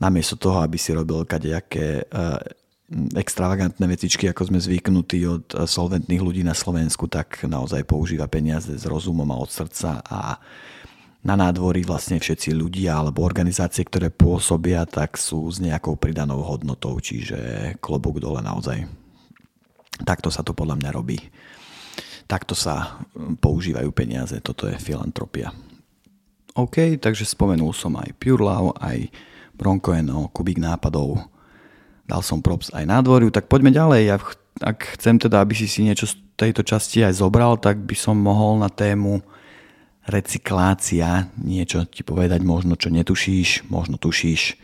namiesto 0.00 0.36
toho, 0.40 0.60
aby 0.64 0.80
si 0.80 0.92
robil 0.96 1.24
kadejaké 1.28 2.04
uh, 2.08 2.40
extravagantné 3.18 3.82
vecičky, 3.82 4.30
ako 4.30 4.46
sme 4.46 4.62
zvyknutí 4.62 5.20
od 5.26 5.46
solventných 5.66 6.22
ľudí 6.22 6.42
na 6.46 6.54
Slovensku, 6.54 7.10
tak 7.10 7.42
naozaj 7.42 7.82
používa 7.82 8.30
peniaze 8.30 8.70
s 8.70 8.86
rozumom 8.86 9.26
a 9.34 9.40
od 9.42 9.50
srdca 9.50 10.06
a 10.06 10.38
na 11.26 11.34
nádvorí 11.34 11.82
vlastne 11.82 12.22
všetci 12.22 12.54
ľudia 12.54 13.02
alebo 13.02 13.26
organizácie, 13.26 13.82
ktoré 13.82 14.14
pôsobia, 14.14 14.86
tak 14.86 15.18
sú 15.18 15.50
s 15.50 15.58
nejakou 15.58 15.98
pridanou 15.98 16.46
hodnotou, 16.46 16.94
čiže 17.02 17.74
klobúk 17.82 18.22
dole 18.22 18.38
naozaj. 18.46 18.86
Takto 20.06 20.30
sa 20.30 20.46
to 20.46 20.54
podľa 20.54 20.78
mňa 20.78 20.90
robí. 20.94 21.18
Takto 22.30 22.54
sa 22.54 23.02
používajú 23.42 23.90
peniaze, 23.90 24.38
toto 24.38 24.70
je 24.70 24.78
filantropia. 24.78 25.50
OK, 26.54 26.94
takže 27.02 27.26
spomenul 27.26 27.74
som 27.74 27.98
aj 27.98 28.14
Pure 28.22 28.46
Love, 28.46 28.78
aj 28.78 29.10
Broncoeno, 29.58 30.30
kubík 30.30 30.62
nápadov, 30.62 31.26
dal 32.06 32.22
som 32.22 32.38
props 32.38 32.70
aj 32.70 32.86
nádvoriu, 32.86 33.34
tak 33.34 33.50
poďme 33.50 33.74
ďalej. 33.74 34.02
Ja, 34.06 34.16
ak 34.62 34.78
chcem 34.96 35.18
teda, 35.18 35.42
aby 35.42 35.58
si 35.58 35.66
si 35.66 35.82
niečo 35.82 36.06
z 36.06 36.14
tejto 36.38 36.62
časti 36.62 37.02
aj 37.02 37.18
zobral, 37.18 37.58
tak 37.58 37.82
by 37.82 37.96
som 37.98 38.14
mohol 38.14 38.62
na 38.62 38.70
tému 38.70 39.20
recyklácia 40.06 41.28
niečo 41.38 41.84
ti 41.86 42.06
povedať, 42.06 42.40
možno 42.46 42.78
čo 42.78 42.88
netušíš, 42.90 43.66
možno 43.68 43.98
tušíš. 43.98 44.58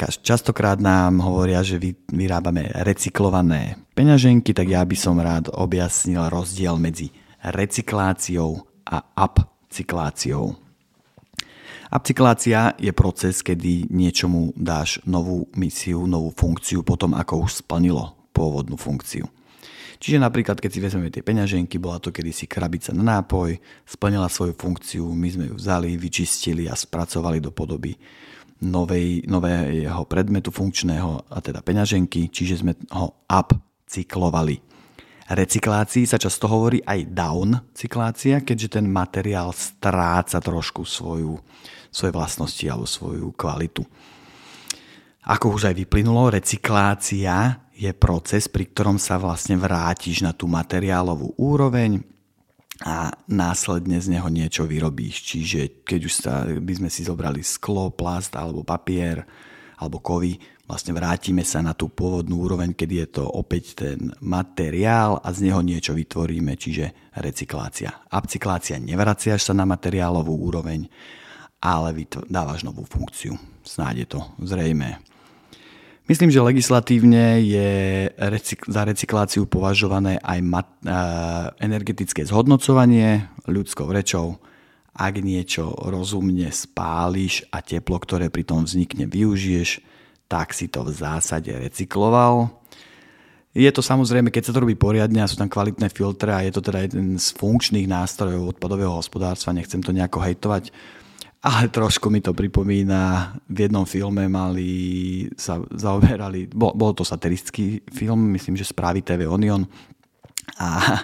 Častokrát 0.00 0.80
nám 0.80 1.20
hovoria, 1.20 1.60
že 1.60 1.76
vyrábame 2.08 2.72
recyklované 2.72 3.76
peňaženky, 3.92 4.56
tak 4.56 4.72
ja 4.72 4.80
by 4.80 4.96
som 4.96 5.20
rád 5.20 5.52
objasnil 5.52 6.24
rozdiel 6.32 6.80
medzi 6.80 7.12
recykláciou 7.44 8.64
a 8.88 9.04
upcykláciou. 9.16 10.56
Upcyklácia 11.90 12.78
je 12.80 12.92
proces, 12.94 13.42
kedy 13.42 13.90
niečomu 13.90 14.54
dáš 14.56 15.02
novú 15.04 15.50
misiu, 15.58 16.06
novú 16.06 16.32
funkciu 16.32 16.80
potom, 16.86 17.12
ako 17.12 17.44
už 17.44 17.60
splnilo 17.60 18.14
pôvodnú 18.30 18.78
funkciu. 18.78 19.28
Čiže 20.00 20.16
napríklad, 20.16 20.56
keď 20.56 20.70
si 20.72 20.80
vezmeme 20.80 21.12
tie 21.12 21.20
peňaženky, 21.20 21.76
bola 21.76 22.00
to 22.00 22.08
kedysi 22.08 22.48
krabica 22.48 22.96
na 22.96 23.20
nápoj, 23.20 23.60
splnila 23.84 24.32
svoju 24.32 24.56
funkciu, 24.56 25.04
my 25.12 25.28
sme 25.28 25.44
ju 25.52 25.54
vzali, 25.60 26.00
vyčistili 26.00 26.64
a 26.64 26.72
spracovali 26.72 27.36
do 27.36 27.52
podoby 27.52 27.92
novej, 28.64 29.28
nového 29.28 30.02
predmetu 30.08 30.48
funkčného, 30.48 31.28
a 31.28 31.38
teda 31.44 31.60
peňaženky, 31.60 32.32
čiže 32.32 32.64
sme 32.64 32.72
ho 32.96 33.28
upcyklovali. 33.28 34.56
Recyklácii 35.30 36.08
sa 36.08 36.16
často 36.16 36.48
hovorí 36.48 36.80
aj 36.80 37.00
down 37.12 37.60
cyklácia, 37.76 38.40
keďže 38.40 38.80
ten 38.80 38.88
materiál 38.88 39.52
stráca 39.52 40.40
trošku 40.40 40.82
svoju 40.88 41.38
svoje 41.90 42.14
vlastnosti 42.14 42.64
alebo 42.70 42.86
svoju 42.86 43.34
kvalitu. 43.34 43.82
Ako 45.20 45.52
už 45.52 45.68
aj 45.68 45.76
vyplynulo, 45.84 46.32
recyklácia 46.32 47.60
je 47.76 47.92
proces, 47.92 48.48
pri 48.48 48.72
ktorom 48.72 48.96
sa 48.96 49.20
vlastne 49.20 49.60
vrátiš 49.60 50.24
na 50.24 50.32
tú 50.32 50.48
materiálovú 50.48 51.36
úroveň 51.36 52.00
a 52.80 53.12
následne 53.28 54.00
z 54.00 54.16
neho 54.16 54.28
niečo 54.32 54.64
vyrobíš. 54.64 55.20
Čiže 55.20 55.84
keď 55.84 56.00
už 56.00 56.14
sa, 56.16 56.48
by 56.48 56.72
sme 56.72 56.88
si 56.88 57.04
zobrali 57.04 57.44
sklo, 57.44 57.92
plast 57.92 58.32
alebo 58.32 58.64
papier 58.64 59.20
alebo 59.76 60.00
kovy, 60.00 60.40
vlastne 60.64 60.96
vrátime 60.96 61.44
sa 61.44 61.60
na 61.60 61.76
tú 61.76 61.92
pôvodnú 61.92 62.40
úroveň, 62.40 62.72
kedy 62.72 62.94
je 63.04 63.08
to 63.20 63.24
opäť 63.28 63.76
ten 63.84 64.12
materiál 64.24 65.20
a 65.20 65.28
z 65.32 65.48
neho 65.48 65.60
niečo 65.60 65.92
vytvoríme, 65.92 66.56
čiže 66.56 67.12
recyklácia. 67.20 67.92
Upcyklácia 68.08 68.80
nevraciaš 68.80 69.52
sa 69.52 69.54
na 69.56 69.68
materiálovú 69.68 70.32
úroveň, 70.32 70.88
ale 71.60 72.08
dávaš 72.28 72.64
novú 72.64 72.88
funkciu. 72.88 73.36
Snáď 73.60 74.04
je 74.04 74.08
to 74.16 74.20
zrejme. 74.40 75.09
Myslím, 76.10 76.34
že 76.34 76.42
legislatívne 76.42 77.38
je 77.38 77.70
za 78.66 78.82
recykláciu 78.82 79.46
považované 79.46 80.18
aj 80.18 80.38
mat- 80.42 80.82
energetické 81.62 82.26
zhodnocovanie 82.26 83.30
ľudskou 83.46 83.86
rečou. 83.94 84.42
Ak 84.90 85.22
niečo 85.22 85.70
rozumne 85.70 86.50
spáliš 86.50 87.46
a 87.54 87.62
teplo, 87.62 88.02
ktoré 88.02 88.26
pri 88.26 88.42
tom 88.42 88.66
vznikne, 88.66 89.06
využiješ, 89.06 89.86
tak 90.26 90.50
si 90.50 90.66
to 90.66 90.82
v 90.82 90.90
zásade 90.90 91.54
recykloval. 91.54 92.58
Je 93.54 93.70
to 93.70 93.78
samozrejme, 93.78 94.34
keď 94.34 94.50
sa 94.50 94.54
to 94.58 94.66
robí 94.66 94.74
poriadne 94.74 95.22
a 95.22 95.30
sú 95.30 95.38
tam 95.38 95.46
kvalitné 95.46 95.94
filtre 95.94 96.34
a 96.34 96.42
je 96.42 96.50
to 96.50 96.58
teda 96.58 96.90
jeden 96.90 97.22
z 97.22 97.38
funkčných 97.38 97.86
nástrojov 97.86 98.58
odpadového 98.58 98.98
hospodárstva, 98.98 99.54
nechcem 99.54 99.78
to 99.78 99.94
nejako 99.94 100.26
hejtovať, 100.26 100.74
ale 101.40 101.72
trošku 101.72 102.12
mi 102.12 102.20
to 102.20 102.36
pripomína, 102.36 103.32
v 103.48 103.64
jednom 103.64 103.88
filme 103.88 104.28
mali, 104.28 105.24
sa 105.40 105.56
zaoberali, 105.72 106.52
bol, 106.52 106.76
bol 106.76 106.92
to 106.92 107.00
satirický 107.00 107.80
film, 107.88 108.28
myslím, 108.36 108.60
že 108.60 108.68
správy 108.68 109.00
TV 109.00 109.24
Onion 109.24 109.64
a 110.60 111.00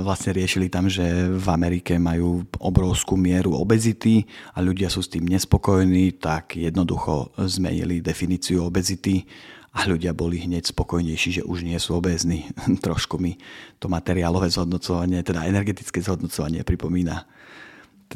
vlastne 0.00 0.32
riešili 0.32 0.72
tam, 0.72 0.88
že 0.88 1.04
v 1.28 1.46
Amerike 1.52 2.00
majú 2.00 2.48
obrovskú 2.62 3.18
mieru 3.18 3.52
obezity 3.58 4.24
a 4.56 4.64
ľudia 4.64 4.88
sú 4.88 5.04
s 5.04 5.12
tým 5.12 5.28
nespokojní, 5.28 6.16
tak 6.16 6.56
jednoducho 6.56 7.34
zmenili 7.44 8.00
definíciu 8.00 8.64
obezity 8.64 9.28
a 9.74 9.84
ľudia 9.90 10.14
boli 10.14 10.38
hneď 10.46 10.70
spokojnejší, 10.70 11.42
že 11.42 11.42
už 11.42 11.66
nie 11.66 11.76
sú 11.76 11.98
obézni. 11.98 12.46
Trošku 12.86 13.18
mi 13.18 13.36
to 13.82 13.90
materiálové 13.90 14.48
zhodnocovanie, 14.48 15.20
teda 15.26 15.44
energetické 15.44 16.00
zhodnocovanie 16.00 16.62
pripomína 16.62 17.26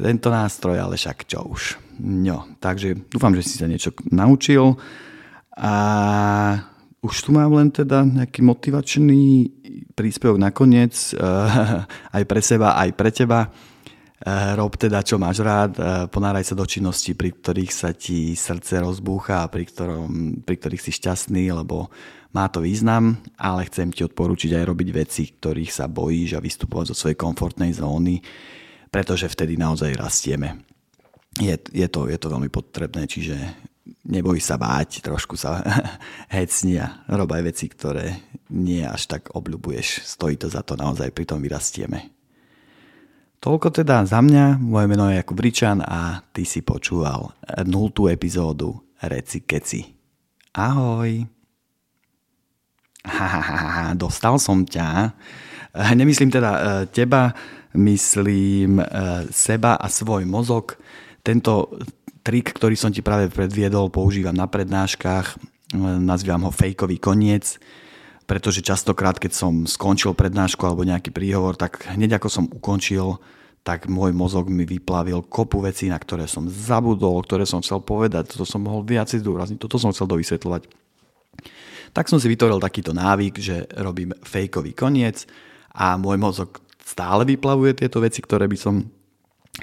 tento 0.03 0.31
nástroj, 0.31 0.79
ale 0.79 0.95
však 0.95 1.27
čo 1.27 1.43
už. 1.43 1.63
No, 1.99 2.47
takže 2.63 2.95
dúfam, 3.11 3.35
že 3.35 3.43
si 3.43 3.59
sa 3.59 3.67
niečo 3.67 3.91
naučil 4.07 4.79
a 5.59 5.73
už 6.99 7.15
tu 7.27 7.29
mám 7.35 7.51
len 7.55 7.71
teda 7.71 8.03
nejaký 8.07 8.43
motivačný 8.43 9.51
príspevok 9.95 10.39
nakoniec, 10.39 11.15
aj 12.15 12.23
pre 12.23 12.41
seba, 12.43 12.79
aj 12.79 12.89
pre 12.95 13.11
teba. 13.11 13.51
Rob 14.59 14.75
teda, 14.75 14.99
čo 14.99 15.15
máš 15.15 15.39
rád, 15.39 15.79
ponáraj 16.11 16.43
sa 16.43 16.55
do 16.55 16.67
činnosti, 16.67 17.15
pri 17.15 17.31
ktorých 17.31 17.71
sa 17.71 17.95
ti 17.95 18.35
srdce 18.35 18.83
rozbúcha 18.83 19.47
a 19.47 19.51
pri, 19.51 19.63
ktorom, 19.63 20.43
pri 20.43 20.55
ktorých 20.59 20.83
si 20.83 20.91
šťastný, 20.91 21.55
lebo 21.55 21.87
má 22.35 22.51
to 22.51 22.59
význam, 22.59 23.15
ale 23.39 23.63
chcem 23.71 23.95
ti 23.95 24.03
odporúčiť 24.03 24.59
aj 24.59 24.63
robiť 24.67 24.89
veci, 24.91 25.23
ktorých 25.23 25.71
sa 25.71 25.87
bojíš 25.87 26.35
a 26.35 26.43
vystupovať 26.43 26.91
zo 26.91 26.95
svojej 26.99 27.15
komfortnej 27.15 27.71
zóny 27.71 28.19
pretože 28.89 29.29
vtedy 29.29 29.55
naozaj 29.55 29.97
rastieme. 29.97 30.65
Je, 31.39 31.55
je, 31.55 31.87
to, 31.87 32.09
je 32.09 32.17
to 32.17 32.27
veľmi 32.27 32.49
potrebné, 32.49 33.05
čiže 33.05 33.37
neboj 34.05 34.41
sa 34.41 34.57
báť, 34.57 35.05
trošku 35.05 35.37
sa 35.37 35.61
hecni 36.35 36.81
a 36.81 37.05
rob 37.09 37.29
aj 37.29 37.43
veci, 37.45 37.65
ktoré 37.69 38.17
nie 38.49 38.81
až 38.81 39.05
tak 39.07 39.31
obľubuješ. 39.33 40.03
Stojí 40.05 40.35
to 40.35 40.49
za 40.49 40.65
to, 40.65 40.73
naozaj 40.73 41.13
pri 41.13 41.25
tom 41.29 41.39
vyrastieme. 41.39 42.09
Toľko 43.39 43.71
teda 43.71 44.03
za 44.03 44.19
mňa, 44.19 44.59
moje 44.59 44.87
meno 44.91 45.07
je 45.07 45.15
Jakub 45.15 45.39
Ričan 45.39 45.79
a 45.79 46.19
ty 46.35 46.43
si 46.43 46.59
počúval 46.59 47.31
nultú 47.63 48.11
epizódu 48.11 48.83
Reci 48.99 49.47
Keci. 49.47 49.79
Ahoj! 50.59 51.23
Ha, 53.07 53.27
ha, 53.31 53.41
ha, 53.41 53.55
ha, 53.55 53.85
dostal 53.95 54.35
som 54.43 54.67
ťa. 54.67 55.15
Nemyslím 55.75 56.33
teda 56.33 56.51
e, 56.51 56.61
teba, 56.89 57.33
myslím 57.77 58.81
e, 58.81 58.85
seba 59.29 59.77
a 59.77 59.85
svoj 59.85 60.25
mozog. 60.25 60.79
Tento 61.21 61.69
trik, 62.25 62.57
ktorý 62.57 62.73
som 62.73 62.89
ti 62.89 63.05
práve 63.05 63.29
predviedol, 63.29 63.93
používam 63.93 64.33
na 64.33 64.49
prednáškach, 64.49 65.37
nazývam 65.77 66.49
ho 66.49 66.51
fejkový 66.51 66.97
koniec, 66.97 67.61
pretože 68.25 68.65
častokrát, 68.65 69.17
keď 69.17 69.31
som 69.33 69.53
skončil 69.69 70.17
prednášku 70.17 70.61
alebo 70.65 70.85
nejaký 70.85 71.13
príhovor, 71.13 71.57
tak 71.57 71.85
hneď 71.89 72.17
ako 72.17 72.27
som 72.29 72.45
ukončil, 72.49 73.21
tak 73.61 73.85
môj 73.85 74.15
mozog 74.15 74.49
mi 74.49 74.65
vyplavil 74.65 75.25
kopu 75.29 75.61
vecí, 75.61 75.89
na 75.91 75.99
ktoré 75.99 76.25
som 76.25 76.49
zabudol, 76.49 77.21
ktoré 77.21 77.45
som 77.45 77.61
chcel 77.61 77.81
povedať, 77.85 78.33
toto 78.33 78.45
som 78.45 78.65
mohol 78.65 78.81
viac 78.81 79.11
zdôrazniť, 79.11 79.61
toto 79.61 79.77
som 79.77 79.93
chcel 79.93 80.09
dovysvetľovať. 80.09 80.65
Tak 81.93 82.05
som 82.05 82.21
si 82.21 82.29
vytvoril 82.29 82.61
takýto 82.61 82.93
návyk, 82.93 83.33
že 83.41 83.65
robím 83.77 84.13
fejkový 84.21 84.77
koniec 84.77 85.25
a 85.79 85.95
môj 85.95 86.19
mozog 86.19 86.59
stále 86.83 87.23
vyplavuje 87.23 87.79
tieto 87.79 88.03
veci, 88.03 88.19
ktoré 88.19 88.51
by 88.51 88.57
som 88.59 88.83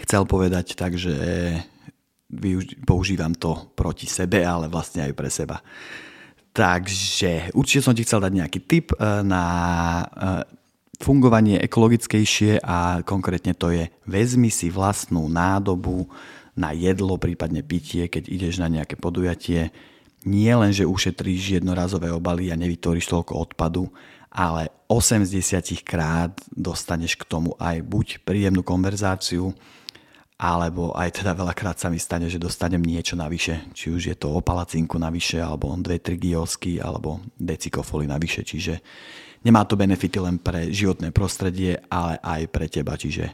chcel 0.01 0.25
povedať, 0.25 0.73
takže 0.73 1.13
používam 2.89 3.37
to 3.37 3.71
proti 3.77 4.09
sebe, 4.09 4.43
ale 4.43 4.67
vlastne 4.67 5.05
aj 5.07 5.13
pre 5.13 5.31
seba. 5.31 5.61
Takže 6.57 7.53
určite 7.53 7.85
som 7.85 7.93
ti 7.93 8.03
chcel 8.03 8.25
dať 8.25 8.33
nejaký 8.33 8.61
tip 8.65 8.97
eh, 8.97 9.21
na 9.21 9.45
eh, 10.09 10.43
fungovanie 10.97 11.61
ekologickejšie 11.61 12.65
a 12.65 13.05
konkrétne 13.05 13.53
to 13.53 13.69
je 13.69 13.93
vezmi 14.09 14.49
si 14.49 14.73
vlastnú 14.73 15.29
nádobu 15.29 16.09
na 16.57 16.73
jedlo, 16.73 17.21
prípadne 17.21 17.61
pitie, 17.61 18.09
keď 18.09 18.33
ideš 18.33 18.57
na 18.57 18.73
nejaké 18.73 18.97
podujatie. 18.97 19.69
Nie 20.25 20.57
len, 20.57 20.73
že 20.73 20.89
ušetríš 20.89 21.61
jednorazové 21.61 22.09
obaly 22.09 22.49
a 22.49 22.57
nevytvoríš 22.57 23.13
toľko 23.13 23.37
odpadu, 23.37 23.93
ale 24.37 24.69
80 24.85 25.81
krát 25.81 26.37
dostaneš 26.53 27.17
k 27.17 27.25
tomu 27.25 27.57
aj 27.57 27.81
buď 27.81 28.07
príjemnú 28.21 28.61
konverzáciu, 28.61 29.57
alebo 30.37 30.93
aj 30.93 31.25
teda 31.25 31.33
veľakrát 31.33 31.81
sa 31.81 31.89
mi 31.89 31.97
stane, 31.97 32.29
že 32.29 32.37
dostanem 32.37 32.85
niečo 32.85 33.17
navyše, 33.17 33.73
či 33.73 33.89
už 33.89 34.13
je 34.13 34.17
to 34.21 34.37
o 34.37 34.45
palacinku 34.45 35.01
navyše, 35.01 35.41
alebo 35.41 35.73
2-3 35.73 36.21
giosky, 36.21 36.77
alebo 36.77 37.25
decikofoly 37.41 38.05
navyše, 38.05 38.45
čiže 38.45 38.85
nemá 39.41 39.65
to 39.65 39.81
benefity 39.81 40.21
len 40.21 40.37
pre 40.37 40.69
životné 40.69 41.17
prostredie, 41.17 41.81
ale 41.89 42.21
aj 42.21 42.53
pre 42.53 42.69
teba, 42.69 43.01
čiže 43.01 43.33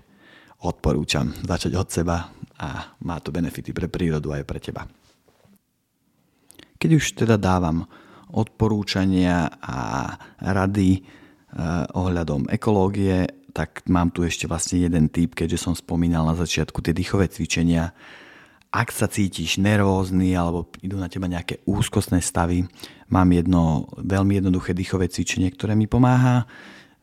odporúčam 0.63 1.35
začať 1.43 1.75
od 1.75 1.89
seba 1.91 2.31
a 2.63 2.95
má 3.03 3.19
to 3.19 3.35
benefity 3.35 3.75
pre 3.75 3.91
prírodu 3.91 4.31
aj 4.31 4.47
pre 4.47 4.63
teba. 4.63 4.87
Keď 6.79 6.91
už 6.95 7.05
teda 7.27 7.35
dávam 7.35 7.91
odporúčania 8.33 9.53
a 9.61 10.09
rady 10.41 11.01
eh, 11.01 11.05
ohľadom 11.93 12.49
ekológie, 12.49 13.29
tak 13.53 13.85
mám 13.87 14.09
tu 14.11 14.25
ešte 14.25 14.49
vlastne 14.49 14.81
jeden 14.81 15.12
typ, 15.12 15.37
keďže 15.37 15.69
som 15.69 15.75
spomínal 15.77 16.25
na 16.25 16.35
začiatku 16.35 16.81
tie 16.81 16.97
dýchové 16.97 17.29
cvičenia. 17.29 17.93
Ak 18.73 18.89
sa 18.89 19.05
cítiš 19.05 19.61
nervózny 19.61 20.33
alebo 20.33 20.65
idú 20.81 20.97
na 20.97 21.12
teba 21.12 21.29
nejaké 21.29 21.61
úzkostné 21.69 22.25
stavy, 22.25 22.65
mám 23.12 23.29
jedno 23.29 23.93
veľmi 24.01 24.41
jednoduché 24.41 24.73
dýchové 24.73 25.12
cvičenie, 25.12 25.53
ktoré 25.53 25.77
mi 25.77 25.85
pomáha. 25.85 26.49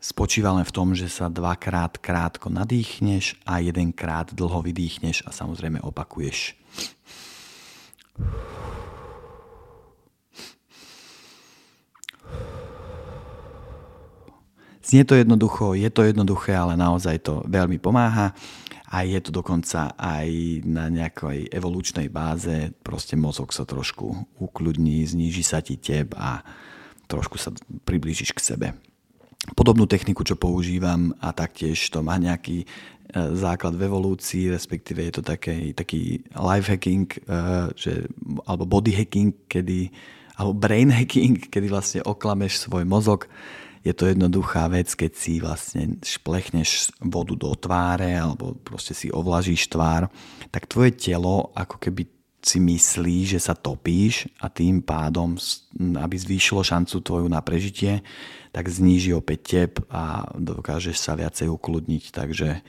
Spočíva 0.02 0.50
len 0.50 0.66
v 0.66 0.74
tom, 0.74 0.98
že 0.98 1.06
sa 1.06 1.30
dvakrát 1.30 2.02
krátko 2.02 2.50
nadýchneš 2.50 3.38
a 3.46 3.62
jedenkrát 3.62 4.34
dlho 4.34 4.58
vydýchneš 4.66 5.22
a 5.22 5.30
samozrejme 5.30 5.78
opakuješ. 5.78 6.58
Znie 14.80 15.04
to 15.04 15.12
jednoducho, 15.12 15.76
je 15.76 15.90
to 15.92 16.08
jednoduché, 16.08 16.56
ale 16.56 16.72
naozaj 16.72 17.20
to 17.20 17.44
veľmi 17.44 17.76
pomáha. 17.76 18.32
A 18.90 19.06
je 19.06 19.22
to 19.22 19.30
dokonca 19.30 19.94
aj 19.94 20.26
na 20.66 20.90
nejakej 20.90 21.46
evolučnej 21.46 22.10
báze, 22.10 22.74
proste 22.82 23.14
mozog 23.14 23.54
sa 23.54 23.62
trošku 23.62 24.34
ukľudní, 24.42 25.06
zníži 25.06 25.46
sa 25.46 25.62
ti 25.62 25.78
teb 25.78 26.10
a 26.18 26.42
trošku 27.06 27.38
sa 27.38 27.54
priblížiš 27.86 28.34
k 28.34 28.40
sebe. 28.42 28.68
Podobnú 29.54 29.86
techniku, 29.86 30.26
čo 30.26 30.34
používam 30.34 31.14
a 31.22 31.30
taktiež 31.30 31.78
to 31.86 32.02
má 32.02 32.18
nejaký 32.18 32.62
e, 32.62 32.66
základ 33.38 33.78
v 33.78 33.86
evolúcii, 33.86 34.50
respektíve 34.50 35.06
je 35.06 35.12
to 35.14 35.22
taký 35.22 36.26
life 36.34 36.66
hacking, 36.66 37.06
e, 37.06 37.18
že, 37.78 38.10
alebo 38.42 38.66
body 38.66 38.90
hacking, 38.90 39.38
kedy, 39.46 39.94
alebo 40.34 40.52
brain 40.58 40.90
hacking, 40.90 41.46
kedy 41.46 41.66
vlastne 41.70 42.00
oklameš 42.02 42.66
svoj 42.66 42.82
mozog 42.82 43.30
je 43.80 43.92
to 43.96 44.12
jednoduchá 44.12 44.68
vec, 44.68 44.92
keď 44.92 45.12
si 45.16 45.40
vlastne 45.40 45.96
šplechneš 46.04 46.92
vodu 47.00 47.32
do 47.32 47.52
tváre 47.56 48.12
alebo 48.12 48.52
proste 48.60 48.92
si 48.92 49.08
ovlažíš 49.08 49.72
tvár, 49.72 50.12
tak 50.52 50.68
tvoje 50.68 50.92
telo 50.92 51.48
ako 51.56 51.80
keby 51.80 52.04
si 52.40 52.56
myslí, 52.56 53.36
že 53.36 53.40
sa 53.40 53.52
topíš 53.52 54.28
a 54.40 54.48
tým 54.48 54.80
pádom, 54.80 55.36
aby 55.76 56.16
zvýšilo 56.16 56.64
šancu 56.64 57.04
tvoju 57.04 57.26
na 57.28 57.44
prežitie, 57.44 58.00
tak 58.50 58.68
zníži 58.68 59.12
opäť 59.12 59.40
tep 59.44 59.72
a 59.92 60.24
dokážeš 60.34 60.96
sa 60.96 61.12
viacej 61.14 61.52
ukludniť, 61.52 62.04
takže 62.10 62.64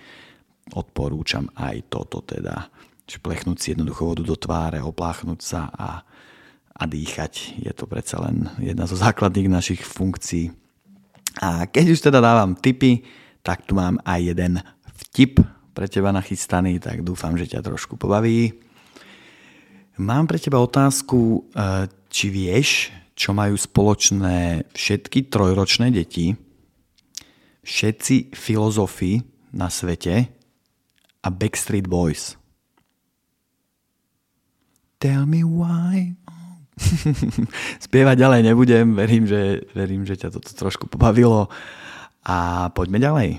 odporúčam 0.75 1.47
aj 1.55 1.87
toto 1.87 2.19
teda. 2.19 2.67
Šplechnúť 3.07 3.57
si 3.59 3.67
jednoducho 3.73 4.07
vodu 4.07 4.23
do 4.23 4.35
tváre, 4.35 4.79
opláchnuť 4.83 5.39
sa 5.39 5.67
a, 5.71 6.03
a 6.71 6.83
dýchať. 6.87 7.59
Je 7.59 7.71
to 7.75 7.87
predsa 7.87 8.23
len 8.23 8.47
jedna 8.59 8.87
zo 8.87 8.95
základných 8.95 9.51
našich 9.51 9.81
funkcií. 9.83 10.51
A 11.39 11.69
keď 11.69 11.95
už 11.95 11.99
teda 12.03 12.19
dávam 12.19 12.59
tipy, 12.59 13.07
tak 13.39 13.63
tu 13.63 13.77
mám 13.77 14.01
aj 14.03 14.19
jeden 14.35 14.59
vtip 15.05 15.39
pre 15.71 15.87
teba 15.87 16.11
nachystaný, 16.11 16.83
tak 16.83 17.01
dúfam, 17.07 17.39
že 17.39 17.47
ťa 17.47 17.63
trošku 17.63 17.95
pobaví. 17.95 18.51
Mám 20.01 20.27
pre 20.27 20.41
teba 20.41 20.59
otázku, 20.59 21.47
e, 21.55 21.87
či 22.11 22.27
vieš, 22.27 22.91
čo 23.15 23.31
majú 23.31 23.55
spoločné 23.55 24.67
všetky 24.75 25.31
trojročné 25.31 25.93
deti, 25.93 26.35
všetci 27.63 28.35
filozofi 28.35 29.21
na 29.53 29.69
svete 29.69 30.27
a 31.21 31.27
Backstreet 31.29 31.85
Boys. 31.85 32.35
Tell 34.97 35.25
me 35.25 35.41
why. 35.41 36.17
Spievať 37.85 38.15
ďalej 38.17 38.41
nebudem, 38.47 38.95
verím 38.95 39.27
že, 39.27 39.67
verím, 39.75 40.03
že 40.07 40.17
ťa 40.17 40.33
toto 40.33 40.51
trošku 40.51 40.87
pobavilo 40.87 41.51
a 42.25 42.69
poďme 42.71 42.99
ďalej. 43.01 43.29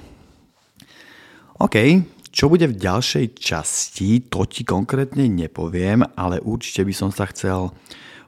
OK, 1.63 1.77
čo 2.33 2.49
bude 2.49 2.67
v 2.67 2.81
ďalšej 2.81 3.39
časti, 3.39 4.27
to 4.27 4.49
ti 4.49 4.65
konkrétne 4.65 5.29
nepoviem, 5.29 6.03
ale 6.17 6.41
určite 6.43 6.83
by 6.83 6.95
som 6.97 7.11
sa 7.13 7.29
chcel 7.29 7.71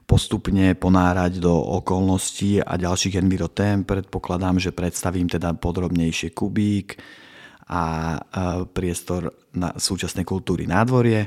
postupne 0.05 0.77
ponárať 0.77 1.41
do 1.41 1.51
okolností 1.51 2.61
a 2.61 2.77
ďalších 2.77 3.17
envirotém. 3.17 3.81
Predpokladám, 3.81 4.61
že 4.61 4.69
predstavím 4.69 5.25
teda 5.25 5.57
podrobnejšie 5.57 6.37
kubík 6.37 7.01
a 7.65 8.15
priestor 8.69 9.33
na 9.57 9.73
súčasnej 9.73 10.21
kultúry 10.21 10.69
nádvorie 10.69 11.25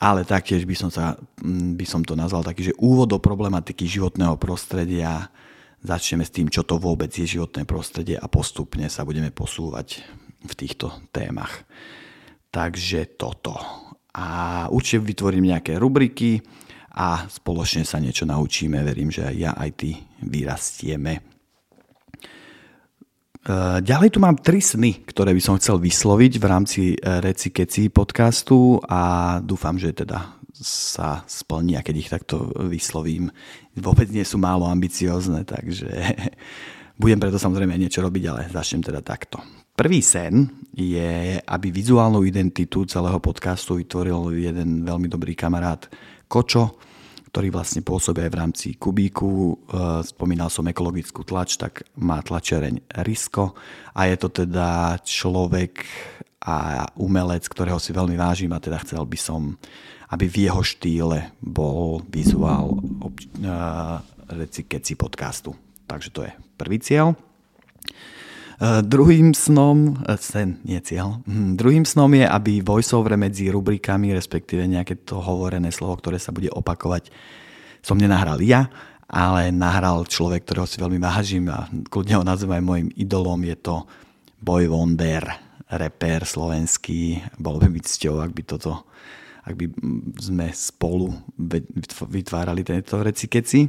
ale 0.00 0.24
taktiež 0.24 0.64
by 0.64 0.72
som, 0.72 0.88
sa, 0.88 1.20
mm, 1.44 1.76
by 1.76 1.84
som 1.84 2.00
to 2.00 2.16
nazval 2.16 2.40
taký, 2.40 2.72
že 2.72 2.78
úvod 2.80 3.12
do 3.12 3.20
problematiky 3.20 3.84
životného 3.84 4.40
prostredia. 4.40 5.28
Začneme 5.84 6.24
s 6.24 6.32
tým, 6.32 6.48
čo 6.48 6.64
to 6.64 6.80
vôbec 6.80 7.12
je 7.12 7.28
životné 7.28 7.68
prostredie 7.68 8.16
a 8.16 8.24
postupne 8.24 8.88
sa 8.88 9.04
budeme 9.04 9.28
posúvať 9.28 10.00
v 10.40 10.52
týchto 10.56 10.88
témach. 11.12 11.68
Takže 12.48 13.20
toto. 13.20 13.60
A 14.16 14.66
určite 14.72 15.04
vytvorím 15.04 15.52
nejaké 15.52 15.76
rubriky 15.76 16.40
a 16.96 17.28
spoločne 17.28 17.84
sa 17.84 18.00
niečo 18.00 18.24
naučíme. 18.24 18.80
Verím, 18.80 19.12
že 19.12 19.28
aj 19.28 19.36
ja, 19.36 19.52
aj 19.52 19.70
ty 19.76 20.00
vyrastieme. 20.24 21.29
Eh, 23.40 23.80
ďalej 23.80 24.12
tu 24.12 24.18
mám 24.20 24.36
tri 24.36 24.60
sny, 24.60 25.00
ktoré 25.08 25.32
by 25.32 25.40
som 25.40 25.56
chcel 25.56 25.80
vysloviť 25.80 26.32
v 26.36 26.44
rámci 26.44 26.82
eh, 26.92 27.24
Reci 27.24 27.48
Keci 27.48 27.88
podcastu 27.88 28.76
a 28.84 29.40
dúfam, 29.40 29.80
že 29.80 29.96
teda 29.96 30.36
sa 30.60 31.24
splní 31.24 31.72
a 31.72 31.80
keď 31.80 31.94
ich 31.96 32.12
takto 32.12 32.52
vyslovím. 32.68 33.32
Vôbec 33.80 34.12
nie 34.12 34.28
sú 34.28 34.36
málo 34.36 34.68
ambiciozne, 34.68 35.48
takže 35.48 35.88
budem 37.00 37.16
preto 37.16 37.40
samozrejme 37.40 37.80
niečo 37.80 38.04
robiť, 38.04 38.24
ale 38.28 38.52
začnem 38.52 38.84
teda 38.84 39.00
takto. 39.00 39.40
Prvý 39.72 40.04
sen 40.04 40.44
je, 40.76 41.40
aby 41.40 41.72
vizuálnu 41.72 42.20
identitu 42.28 42.84
celého 42.84 43.24
podcastu 43.24 43.80
vytvoril 43.80 44.36
jeden 44.36 44.84
veľmi 44.84 45.08
dobrý 45.08 45.32
kamarát 45.32 45.88
Kočo, 46.28 46.76
ktorý 47.30 47.54
vlastne 47.54 47.86
pôsobí 47.86 48.26
aj 48.26 48.30
v 48.34 48.40
rámci 48.42 48.68
Kubíku. 48.74 49.54
E, 49.54 49.54
spomínal 50.02 50.50
som 50.50 50.66
ekologickú 50.66 51.22
tlač, 51.22 51.54
tak 51.54 51.86
má 51.94 52.18
tlačereň 52.18 52.82
Risko 53.06 53.54
a 53.94 54.10
je 54.10 54.16
to 54.18 54.28
teda 54.34 54.98
človek 55.06 55.86
a 56.42 56.88
umelec, 56.98 57.46
ktorého 57.46 57.78
si 57.78 57.94
veľmi 57.94 58.18
vážim 58.18 58.50
a 58.50 58.58
teda 58.58 58.82
chcel 58.82 59.06
by 59.06 59.18
som, 59.20 59.54
aby 60.10 60.26
v 60.26 60.36
jeho 60.50 60.62
štýle 60.64 61.36
bol 61.38 62.02
vizuál 62.08 62.80
uh, 62.80 64.00
reci 64.32 64.64
keci 64.64 64.96
podcastu. 64.96 65.52
Takže 65.84 66.08
to 66.10 66.24
je 66.24 66.32
prvý 66.56 66.80
cieľ. 66.80 67.12
Uh, 68.60 68.84
druhým 68.84 69.32
snom, 69.32 69.96
uh, 70.04 70.20
sen, 70.20 70.60
nie 70.68 70.76
cieľ, 70.84 71.24
hm, 71.24 71.56
druhým 71.56 71.88
snom 71.88 72.12
je, 72.12 72.28
aby 72.28 72.60
voiceover 72.60 73.16
medzi 73.16 73.48
rubrikami, 73.48 74.12
respektíve 74.12 74.68
nejaké 74.68 75.00
to 75.00 75.16
hovorené 75.16 75.72
slovo, 75.72 75.96
ktoré 75.96 76.20
sa 76.20 76.28
bude 76.28 76.52
opakovať, 76.52 77.08
som 77.80 77.96
nenahral 77.96 78.36
ja, 78.44 78.68
ale 79.08 79.48
nahral 79.48 80.04
človek, 80.04 80.44
ktorého 80.44 80.68
si 80.68 80.76
veľmi 80.76 81.00
vážim 81.00 81.48
a 81.48 81.72
kľudne 81.88 82.20
ho 82.20 82.24
nazývam 82.24 82.60
aj 82.60 82.64
môjim 82.68 82.88
idolom, 83.00 83.40
je 83.48 83.56
to 83.56 83.88
Boy 84.44 84.68
Wonder 84.68 85.24
reper 85.70 86.28
slovenský. 86.28 87.22
Bolo 87.40 87.64
by 87.64 87.68
byť 87.72 87.84
cťou, 87.86 88.20
ak 88.20 88.32
by 88.36 88.42
toto 88.44 88.90
ak 89.40 89.56
by 89.56 89.66
sme 90.20 90.46
spolu 90.52 91.10
vytvárali 92.06 92.60
tento 92.60 93.00
reci 93.00 93.24
keci. 93.26 93.64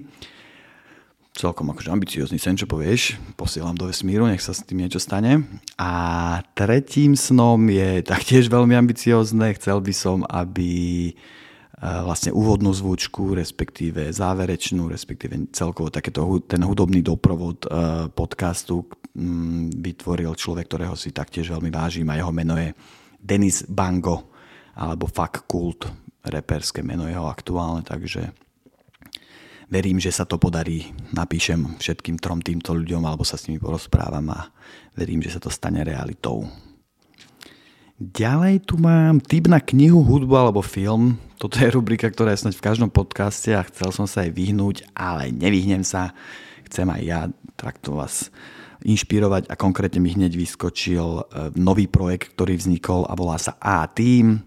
Celkom 1.32 1.72
akože 1.72 1.90
ambiciózny 1.90 2.38
sen, 2.38 2.60
čo 2.60 2.68
povieš. 2.68 3.16
Posielam 3.40 3.74
do 3.74 3.88
vesmíru, 3.88 4.28
nech 4.28 4.44
sa 4.44 4.52
s 4.52 4.68
tým 4.68 4.84
niečo 4.84 5.00
stane. 5.00 5.48
A 5.80 5.92
tretím 6.54 7.16
snom 7.16 7.72
je 7.72 8.04
taktiež 8.04 8.52
veľmi 8.52 8.76
ambiciózne. 8.76 9.56
Chcel 9.56 9.80
by 9.80 9.94
som, 9.96 10.28
aby 10.28 11.16
vlastne 11.82 12.30
úvodnú 12.30 12.70
zvučku, 12.70 13.34
respektíve 13.34 14.14
záverečnú, 14.14 14.86
respektíve 14.86 15.50
celkovo 15.50 15.90
takéto, 15.90 16.22
ten 16.46 16.62
hudobný 16.62 17.02
doprovod 17.02 17.66
podcastu 18.14 18.86
vytvoril 19.82 20.38
človek, 20.38 20.70
ktorého 20.70 20.94
si 20.94 21.10
taktiež 21.10 21.50
veľmi 21.50 21.74
vážim 21.74 22.06
a 22.14 22.22
jeho 22.22 22.30
meno 22.30 22.54
je 22.54 22.70
Denis 23.18 23.66
Bango 23.66 24.30
alebo 24.78 25.10
Fuck 25.10 25.50
Kult, 25.50 25.90
reperské 26.22 26.86
meno 26.86 27.10
jeho 27.10 27.26
aktuálne, 27.26 27.82
takže 27.82 28.30
verím, 29.72 29.98
že 29.98 30.12
sa 30.12 30.28
to 30.28 30.36
podarí. 30.36 30.92
Napíšem 31.16 31.80
všetkým 31.80 32.20
trom 32.20 32.44
týmto 32.44 32.76
ľuďom 32.76 33.08
alebo 33.08 33.24
sa 33.24 33.40
s 33.40 33.48
nimi 33.48 33.58
porozprávam 33.58 34.28
a 34.36 34.52
verím, 34.94 35.24
že 35.24 35.32
sa 35.32 35.40
to 35.40 35.48
stane 35.48 35.82
realitou. 35.82 36.46
Ďalej 38.02 38.66
tu 38.68 38.76
mám 38.82 39.22
tip 39.24 39.48
na 39.48 39.62
knihu, 39.64 40.02
hudbu 40.04 40.34
alebo 40.36 40.66
film. 40.66 41.22
Toto 41.40 41.62
je 41.62 41.70
rubrika, 41.70 42.10
ktorá 42.10 42.34
je 42.34 42.44
snáď 42.44 42.58
v 42.58 42.66
každom 42.66 42.90
podcaste 42.90 43.54
a 43.54 43.66
chcel 43.70 43.94
som 43.94 44.10
sa 44.10 44.26
aj 44.26 44.34
vyhnúť, 44.34 44.90
ale 44.98 45.30
nevyhnem 45.32 45.86
sa. 45.86 46.12
Chcem 46.66 46.90
aj 46.90 47.02
ja 47.06 47.20
takto 47.56 47.98
vás 47.98 48.34
inšpirovať 48.82 49.50
a 49.50 49.56
konkrétne 49.56 50.02
mi 50.02 50.14
hneď 50.14 50.34
vyskočil 50.34 51.08
e, 51.08 51.24
nový 51.58 51.86
projekt, 51.86 52.34
ktorý 52.34 52.58
vznikol 52.58 53.06
a 53.06 53.14
volá 53.14 53.38
sa 53.38 53.58
A-Team. 53.62 54.42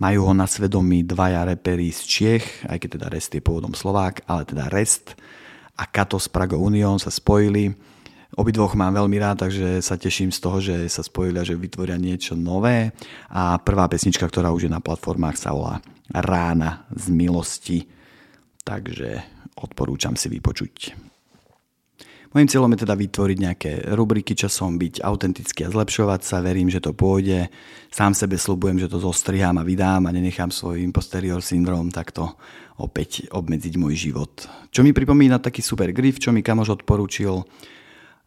Majú 0.00 0.20
ho 0.30 0.34
na 0.34 0.48
svedomí 0.48 1.04
dvaja 1.04 1.44
repery 1.44 1.92
z 1.92 2.00
Čiech, 2.06 2.46
aj 2.70 2.78
keď 2.80 2.88
teda 2.96 3.06
Rest 3.12 3.34
je 3.36 3.42
pôvodom 3.44 3.76
Slovák, 3.76 4.24
ale 4.30 4.48
teda 4.48 4.72
Rest 4.72 5.18
a 5.76 5.84
Kato 5.84 6.16
z 6.16 6.28
Prago 6.32 6.56
Union 6.56 6.96
sa 6.96 7.12
spojili. 7.12 7.72
Obidvoch 8.38 8.78
mám 8.78 8.94
veľmi 8.94 9.18
rád, 9.18 9.42
takže 9.44 9.82
sa 9.82 9.98
teším 9.98 10.30
z 10.30 10.38
toho, 10.38 10.58
že 10.62 10.86
sa 10.86 11.02
spojili 11.02 11.42
a 11.42 11.44
že 11.44 11.58
vytvoria 11.58 11.98
niečo 11.98 12.38
nové. 12.38 12.94
A 13.26 13.58
prvá 13.58 13.90
pesnička, 13.90 14.22
ktorá 14.30 14.54
už 14.54 14.70
je 14.70 14.72
na 14.72 14.78
platformách, 14.78 15.34
sa 15.34 15.50
volá 15.50 15.82
Rána 16.14 16.86
z 16.94 17.10
milosti. 17.10 17.78
Takže 18.62 19.24
odporúčam 19.58 20.14
si 20.14 20.30
vypočuť. 20.30 20.94
Mojím 22.30 22.46
cieľom 22.46 22.70
je 22.78 22.86
teda 22.86 22.94
vytvoriť 22.94 23.38
nejaké 23.42 23.70
rubriky 23.90 24.38
časom, 24.38 24.78
byť 24.78 25.02
autentický 25.02 25.66
a 25.66 25.72
zlepšovať 25.74 26.20
sa. 26.22 26.38
Verím, 26.38 26.70
že 26.70 26.78
to 26.78 26.94
pôjde. 26.94 27.50
Sám 27.90 28.14
sebe 28.14 28.38
slubujem, 28.38 28.78
že 28.78 28.86
to 28.86 29.02
zostrihám 29.02 29.58
a 29.58 29.66
vydám 29.66 30.06
a 30.06 30.14
nenechám 30.14 30.54
svoj 30.54 30.78
imposterior 30.78 31.42
syndrom 31.42 31.90
takto 31.90 32.38
opäť 32.78 33.26
obmedziť 33.34 33.74
môj 33.74 33.98
život. 33.98 34.46
Čo 34.70 34.86
mi 34.86 34.94
pripomína 34.94 35.42
taký 35.42 35.58
super 35.58 35.90
grif, 35.90 36.22
čo 36.22 36.30
mi 36.30 36.38
kamož 36.38 36.78
odporúčil. 36.78 37.42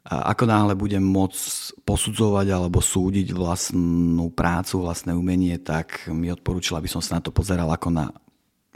A 0.03 0.35
ako 0.35 0.51
náhle 0.51 0.75
budem 0.75 0.99
môcť 0.99 1.79
posudzovať 1.87 2.51
alebo 2.51 2.83
súdiť 2.83 3.31
vlastnú 3.31 4.35
prácu, 4.35 4.83
vlastné 4.83 5.15
umenie, 5.15 5.55
tak 5.63 6.11
mi 6.11 6.27
odporúčil, 6.27 6.75
aby 6.75 6.91
som 6.91 6.99
sa 6.99 7.17
na 7.17 7.21
to 7.23 7.31
pozeral 7.31 7.71
ako 7.71 7.87
na 7.87 8.11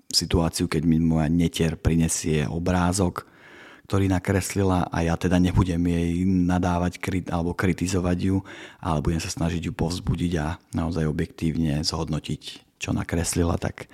situáciu, 0.07 0.71
keď 0.71 0.87
mi 0.87 1.03
moja 1.03 1.27
netier 1.27 1.75
prinesie 1.75 2.47
obrázok, 2.47 3.27
ktorý 3.87 4.11
nakreslila 4.11 4.91
a 4.91 4.97
ja 5.07 5.15
teda 5.15 5.39
nebudem 5.39 5.79
jej 5.79 6.27
nadávať 6.27 6.99
alebo 7.31 7.55
kritizovať 7.55 8.17
ju, 8.19 8.37
ale 8.83 8.99
budem 8.99 9.23
sa 9.23 9.31
snažiť 9.31 9.71
ju 9.71 9.71
povzbudiť 9.71 10.33
a 10.43 10.59
naozaj 10.75 11.07
objektívne 11.07 11.79
zhodnotiť, 11.87 12.75
čo 12.83 12.91
nakreslila, 12.91 13.55
tak 13.55 13.87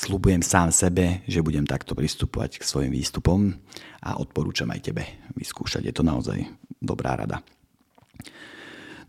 slúbujem 0.00 0.40
sám 0.40 0.72
sebe, 0.72 1.20
že 1.28 1.44
budem 1.44 1.68
takto 1.68 1.92
pristupovať 1.92 2.64
k 2.64 2.64
svojim 2.64 2.92
výstupom 2.96 3.52
a 4.00 4.16
odporúčam 4.16 4.72
aj 4.72 4.80
tebe 4.80 5.04
vyskúšať. 5.36 5.92
Je 5.92 5.94
to 5.94 6.00
naozaj 6.00 6.40
dobrá 6.80 7.12
rada. 7.12 7.44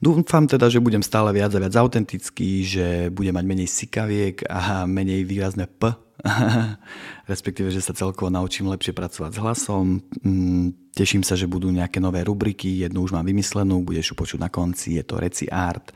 Dúfam 0.04 0.46
teda, 0.46 0.68
že 0.68 0.84
budem 0.84 1.02
stále 1.02 1.32
viac 1.32 1.52
a 1.56 1.62
viac 1.62 1.76
autentický, 1.76 2.64
že 2.68 2.86
budem 3.10 3.36
mať 3.36 3.46
menej 3.48 3.70
sikaviek 3.70 4.44
a 4.48 4.84
menej 4.90 5.24
výrazné 5.24 5.66
P 5.68 6.06
respektíve, 7.32 7.70
že 7.70 7.84
sa 7.84 7.94
celkovo 7.94 8.32
naučím 8.32 8.72
lepšie 8.72 8.96
pracovať 8.96 9.32
s 9.36 9.42
hlasom. 9.42 9.86
Mm, 10.26 10.94
teším 10.96 11.22
sa, 11.22 11.38
že 11.38 11.50
budú 11.50 11.70
nejaké 11.70 12.02
nové 12.02 12.26
rubriky, 12.26 12.86
jednu 12.86 13.06
už 13.06 13.14
mám 13.14 13.26
vymyslenú, 13.26 13.86
budeš 13.86 14.14
ju 14.14 14.16
počuť 14.18 14.40
na 14.42 14.50
konci, 14.50 14.98
je 14.98 15.04
to 15.06 15.20
Reci 15.22 15.46
Art. 15.50 15.94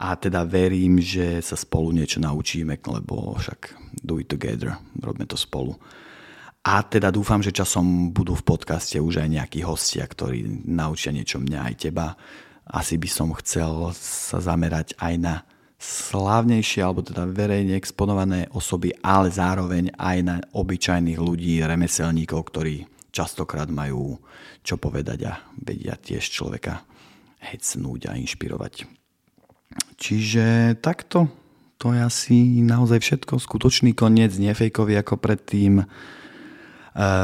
A 0.00 0.16
teda 0.16 0.48
verím, 0.48 0.96
že 0.96 1.44
sa 1.44 1.60
spolu 1.60 1.92
niečo 1.92 2.24
naučíme, 2.24 2.80
lebo 2.80 3.36
však 3.36 3.76
do 4.00 4.16
it 4.16 4.32
together, 4.32 4.80
robíme 4.96 5.28
to 5.28 5.36
spolu. 5.36 5.76
A 6.64 6.84
teda 6.84 7.12
dúfam, 7.12 7.40
že 7.40 7.56
časom 7.56 8.12
budú 8.12 8.36
v 8.36 8.44
podcaste 8.44 8.96
už 9.00 9.20
aj 9.20 9.28
nejakí 9.28 9.60
hostia, 9.64 10.04
ktorí 10.04 10.68
naučia 10.68 11.12
niečo 11.12 11.40
mňa 11.40 11.72
aj 11.72 11.74
teba. 11.76 12.16
Asi 12.66 13.00
by 13.00 13.08
som 13.10 13.30
chcel 13.38 13.92
sa 13.96 14.38
zamerať 14.42 14.94
aj 15.00 15.14
na 15.16 15.34
slávnejšie 15.80 16.84
alebo 16.84 17.00
teda 17.00 17.24
verejne 17.24 17.72
exponované 17.72 18.52
osoby, 18.52 18.92
ale 19.00 19.32
zároveň 19.32 19.96
aj 19.96 20.18
na 20.20 20.36
obyčajných 20.52 21.16
ľudí, 21.16 21.64
remeselníkov, 21.64 22.40
ktorí 22.52 22.84
častokrát 23.08 23.72
majú 23.72 24.20
čo 24.60 24.76
povedať 24.76 25.18
a 25.24 25.40
vedia 25.56 25.96
tiež 25.96 26.20
človeka 26.20 26.84
hecnúť 27.40 28.12
a 28.12 28.20
inšpirovať. 28.20 28.84
Čiže 29.96 30.76
takto, 30.84 31.32
to 31.80 31.96
je 31.96 32.00
asi 32.04 32.36
naozaj 32.60 33.00
všetko. 33.00 33.40
Skutočný 33.40 33.96
koniec, 33.96 34.36
nefejkový 34.36 35.00
ako 35.00 35.16
predtým. 35.16 35.80
E, 35.80 35.84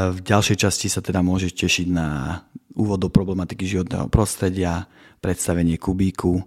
v 0.09 0.19
ďalšej 0.25 0.57
časti 0.57 0.87
sa 0.89 1.05
teda 1.05 1.21
môžeš 1.21 1.53
tešiť 1.53 1.87
na 1.93 2.41
úvod 2.73 3.05
do 3.05 3.09
problematiky 3.13 3.69
životného 3.69 4.09
prostredia, 4.09 4.89
predstavenie 5.21 5.77
kubíku 5.81 6.41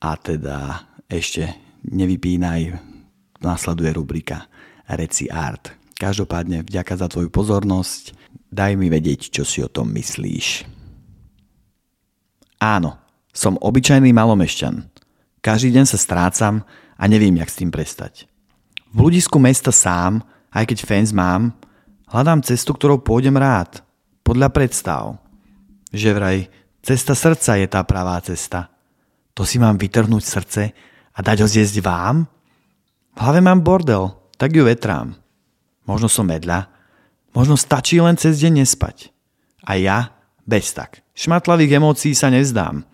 a 0.00 0.16
teda 0.20 0.88
ešte 1.08 1.48
nevypínaj, 1.84 2.74
následuje 3.44 3.92
rubrika 3.92 4.48
Reci 4.88 5.28
Art. 5.28 5.72
Každopádne 5.94 6.64
vďaka 6.66 6.94
za 6.98 7.06
tvoju 7.08 7.30
pozornosť, 7.30 8.16
daj 8.50 8.74
mi 8.74 8.90
vedieť, 8.90 9.30
čo 9.30 9.42
si 9.46 9.62
o 9.62 9.68
tom 9.70 9.92
myslíš. 9.94 10.66
Áno, 12.60 12.96
som 13.34 13.60
obyčajný 13.60 14.14
malomešťan. 14.14 14.74
Každý 15.44 15.76
deň 15.76 15.84
sa 15.84 15.98
strácam 16.00 16.64
a 16.96 17.04
neviem, 17.04 17.36
jak 17.36 17.52
s 17.52 17.58
tým 17.60 17.68
prestať. 17.68 18.24
V 18.94 19.10
ľudisku 19.10 19.36
mesta 19.42 19.74
sám, 19.74 20.22
aj 20.54 20.70
keď 20.70 20.78
fans 20.86 21.10
mám, 21.10 21.52
hľadám 22.08 22.46
cestu, 22.46 22.72
ktorou 22.72 23.02
pôjdem 23.02 23.34
rád, 23.34 23.82
podľa 24.24 24.48
predstav. 24.54 25.18
Že 25.90 26.10
vraj, 26.14 26.38
cesta 26.84 27.16
srdca 27.16 27.56
je 27.56 27.66
tá 27.66 27.80
pravá 27.82 28.20
cesta. 28.20 28.68
To 29.32 29.42
si 29.42 29.56
mám 29.56 29.80
vytrhnúť 29.80 30.22
srdce 30.22 30.62
a 31.16 31.18
dať 31.24 31.42
ho 31.42 31.48
zjesť 31.48 31.80
vám? 31.80 32.28
V 33.16 33.18
hlave 33.18 33.40
mám 33.40 33.64
bordel, 33.64 34.12
tak 34.36 34.52
ju 34.52 34.68
vetrám. 34.68 35.16
Možno 35.88 36.12
som 36.12 36.28
medľa, 36.28 36.68
možno 37.32 37.56
stačí 37.56 37.96
len 37.98 38.20
cez 38.20 38.38
deň 38.38 38.62
nespať. 38.62 39.10
A 39.64 39.80
ja 39.80 40.12
bez 40.44 40.76
tak. 40.76 41.00
Šmatlavých 41.16 41.80
emócií 41.80 42.12
sa 42.12 42.28
nezdám. 42.28 42.84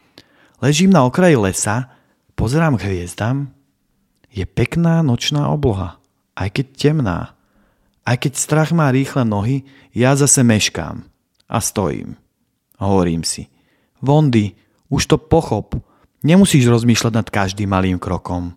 Ležím 0.62 0.94
na 0.94 1.02
okraji 1.02 1.34
lesa, 1.40 1.90
pozerám 2.38 2.78
k 2.78 2.86
hviezdam. 2.86 3.50
Je 4.30 4.46
pekná 4.46 5.02
nočná 5.02 5.50
obloha, 5.50 5.98
aj 6.38 6.54
keď 6.54 6.66
temná. 6.76 7.18
Aj 8.06 8.16
keď 8.16 8.32
strach 8.38 8.70
má 8.70 8.92
rýchle 8.92 9.26
nohy, 9.26 9.66
ja 9.90 10.14
zase 10.14 10.46
meškám 10.46 11.02
a 11.50 11.58
stojím. 11.58 12.14
Hovorím 12.78 13.26
si, 13.26 13.50
Vondy, 14.00 14.56
už 14.90 15.06
to 15.06 15.16
pochop, 15.20 15.78
Nemusíš 16.20 16.68
rozmýšľať 16.68 17.12
nad 17.16 17.28
každým 17.32 17.68
malým 17.72 17.96
krokom. 17.96 18.52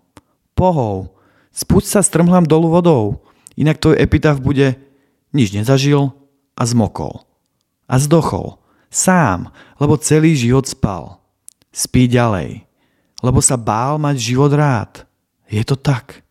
Pohov, 0.52 1.16
spúť 1.48 1.84
sa 1.88 2.00
strmhlám 2.04 2.44
dolu 2.44 2.68
vodou, 2.68 3.24
inak 3.56 3.80
tvoj 3.80 3.96
epitaf 3.96 4.36
bude 4.36 4.76
nič 5.32 5.56
nezažil 5.56 6.12
a 6.54 6.62
zmokol. 6.68 7.24
A 7.88 7.96
zdochol. 7.96 8.60
Sám, 8.92 9.50
lebo 9.80 9.98
celý 9.98 10.36
život 10.36 10.68
spal. 10.68 11.18
Spí 11.74 12.06
ďalej, 12.06 12.62
lebo 13.24 13.42
sa 13.42 13.58
bál 13.58 13.98
mať 13.98 14.22
život 14.22 14.52
rád. 14.54 15.08
Je 15.50 15.64
to 15.66 15.74
tak. 15.74 16.22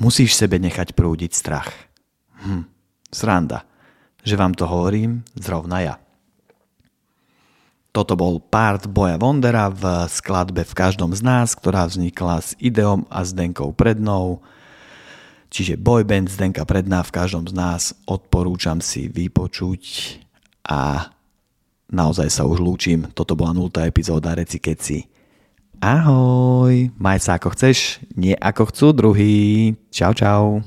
Musíš 0.00 0.34
sebe 0.34 0.58
nechať 0.58 0.98
prúdiť 0.98 1.30
strach. 1.30 1.70
Hm, 2.42 2.66
sranda, 3.12 3.62
že 4.26 4.34
vám 4.34 4.56
to 4.56 4.66
hovorím 4.66 5.22
zrovna 5.38 5.78
ja. 5.84 5.94
Toto 7.92 8.16
bol 8.16 8.40
part 8.40 8.88
Boja 8.88 9.20
Vondera 9.20 9.68
v 9.68 10.08
skladbe 10.08 10.64
V 10.64 10.72
každom 10.72 11.12
z 11.12 11.20
nás, 11.20 11.52
ktorá 11.52 11.84
vznikla 11.84 12.40
s 12.40 12.56
Ideom 12.56 13.04
a 13.12 13.20
Zdenkou 13.20 13.76
Prednou. 13.76 14.40
Čiže 15.52 15.76
boyband 15.76 16.32
Zdenka 16.32 16.64
Predná 16.64 17.04
v 17.04 17.12
každom 17.12 17.44
z 17.44 17.52
nás 17.52 17.92
odporúčam 18.08 18.80
si 18.80 19.12
vypočuť 19.12 19.82
a 20.64 21.12
naozaj 21.92 22.32
sa 22.32 22.48
už 22.48 22.64
lúčim. 22.64 23.12
Toto 23.12 23.36
bola 23.36 23.52
0. 23.52 23.68
epizóda 23.84 24.32
Reci 24.32 24.56
Keci. 24.56 25.04
Ahoj, 25.76 26.96
maj 26.96 27.20
sa 27.20 27.36
ako 27.36 27.52
chceš, 27.52 28.00
nie 28.16 28.32
ako 28.32 28.72
chcú 28.72 28.86
druhý. 28.96 29.36
Čau, 29.92 30.16
čau. 30.16 30.64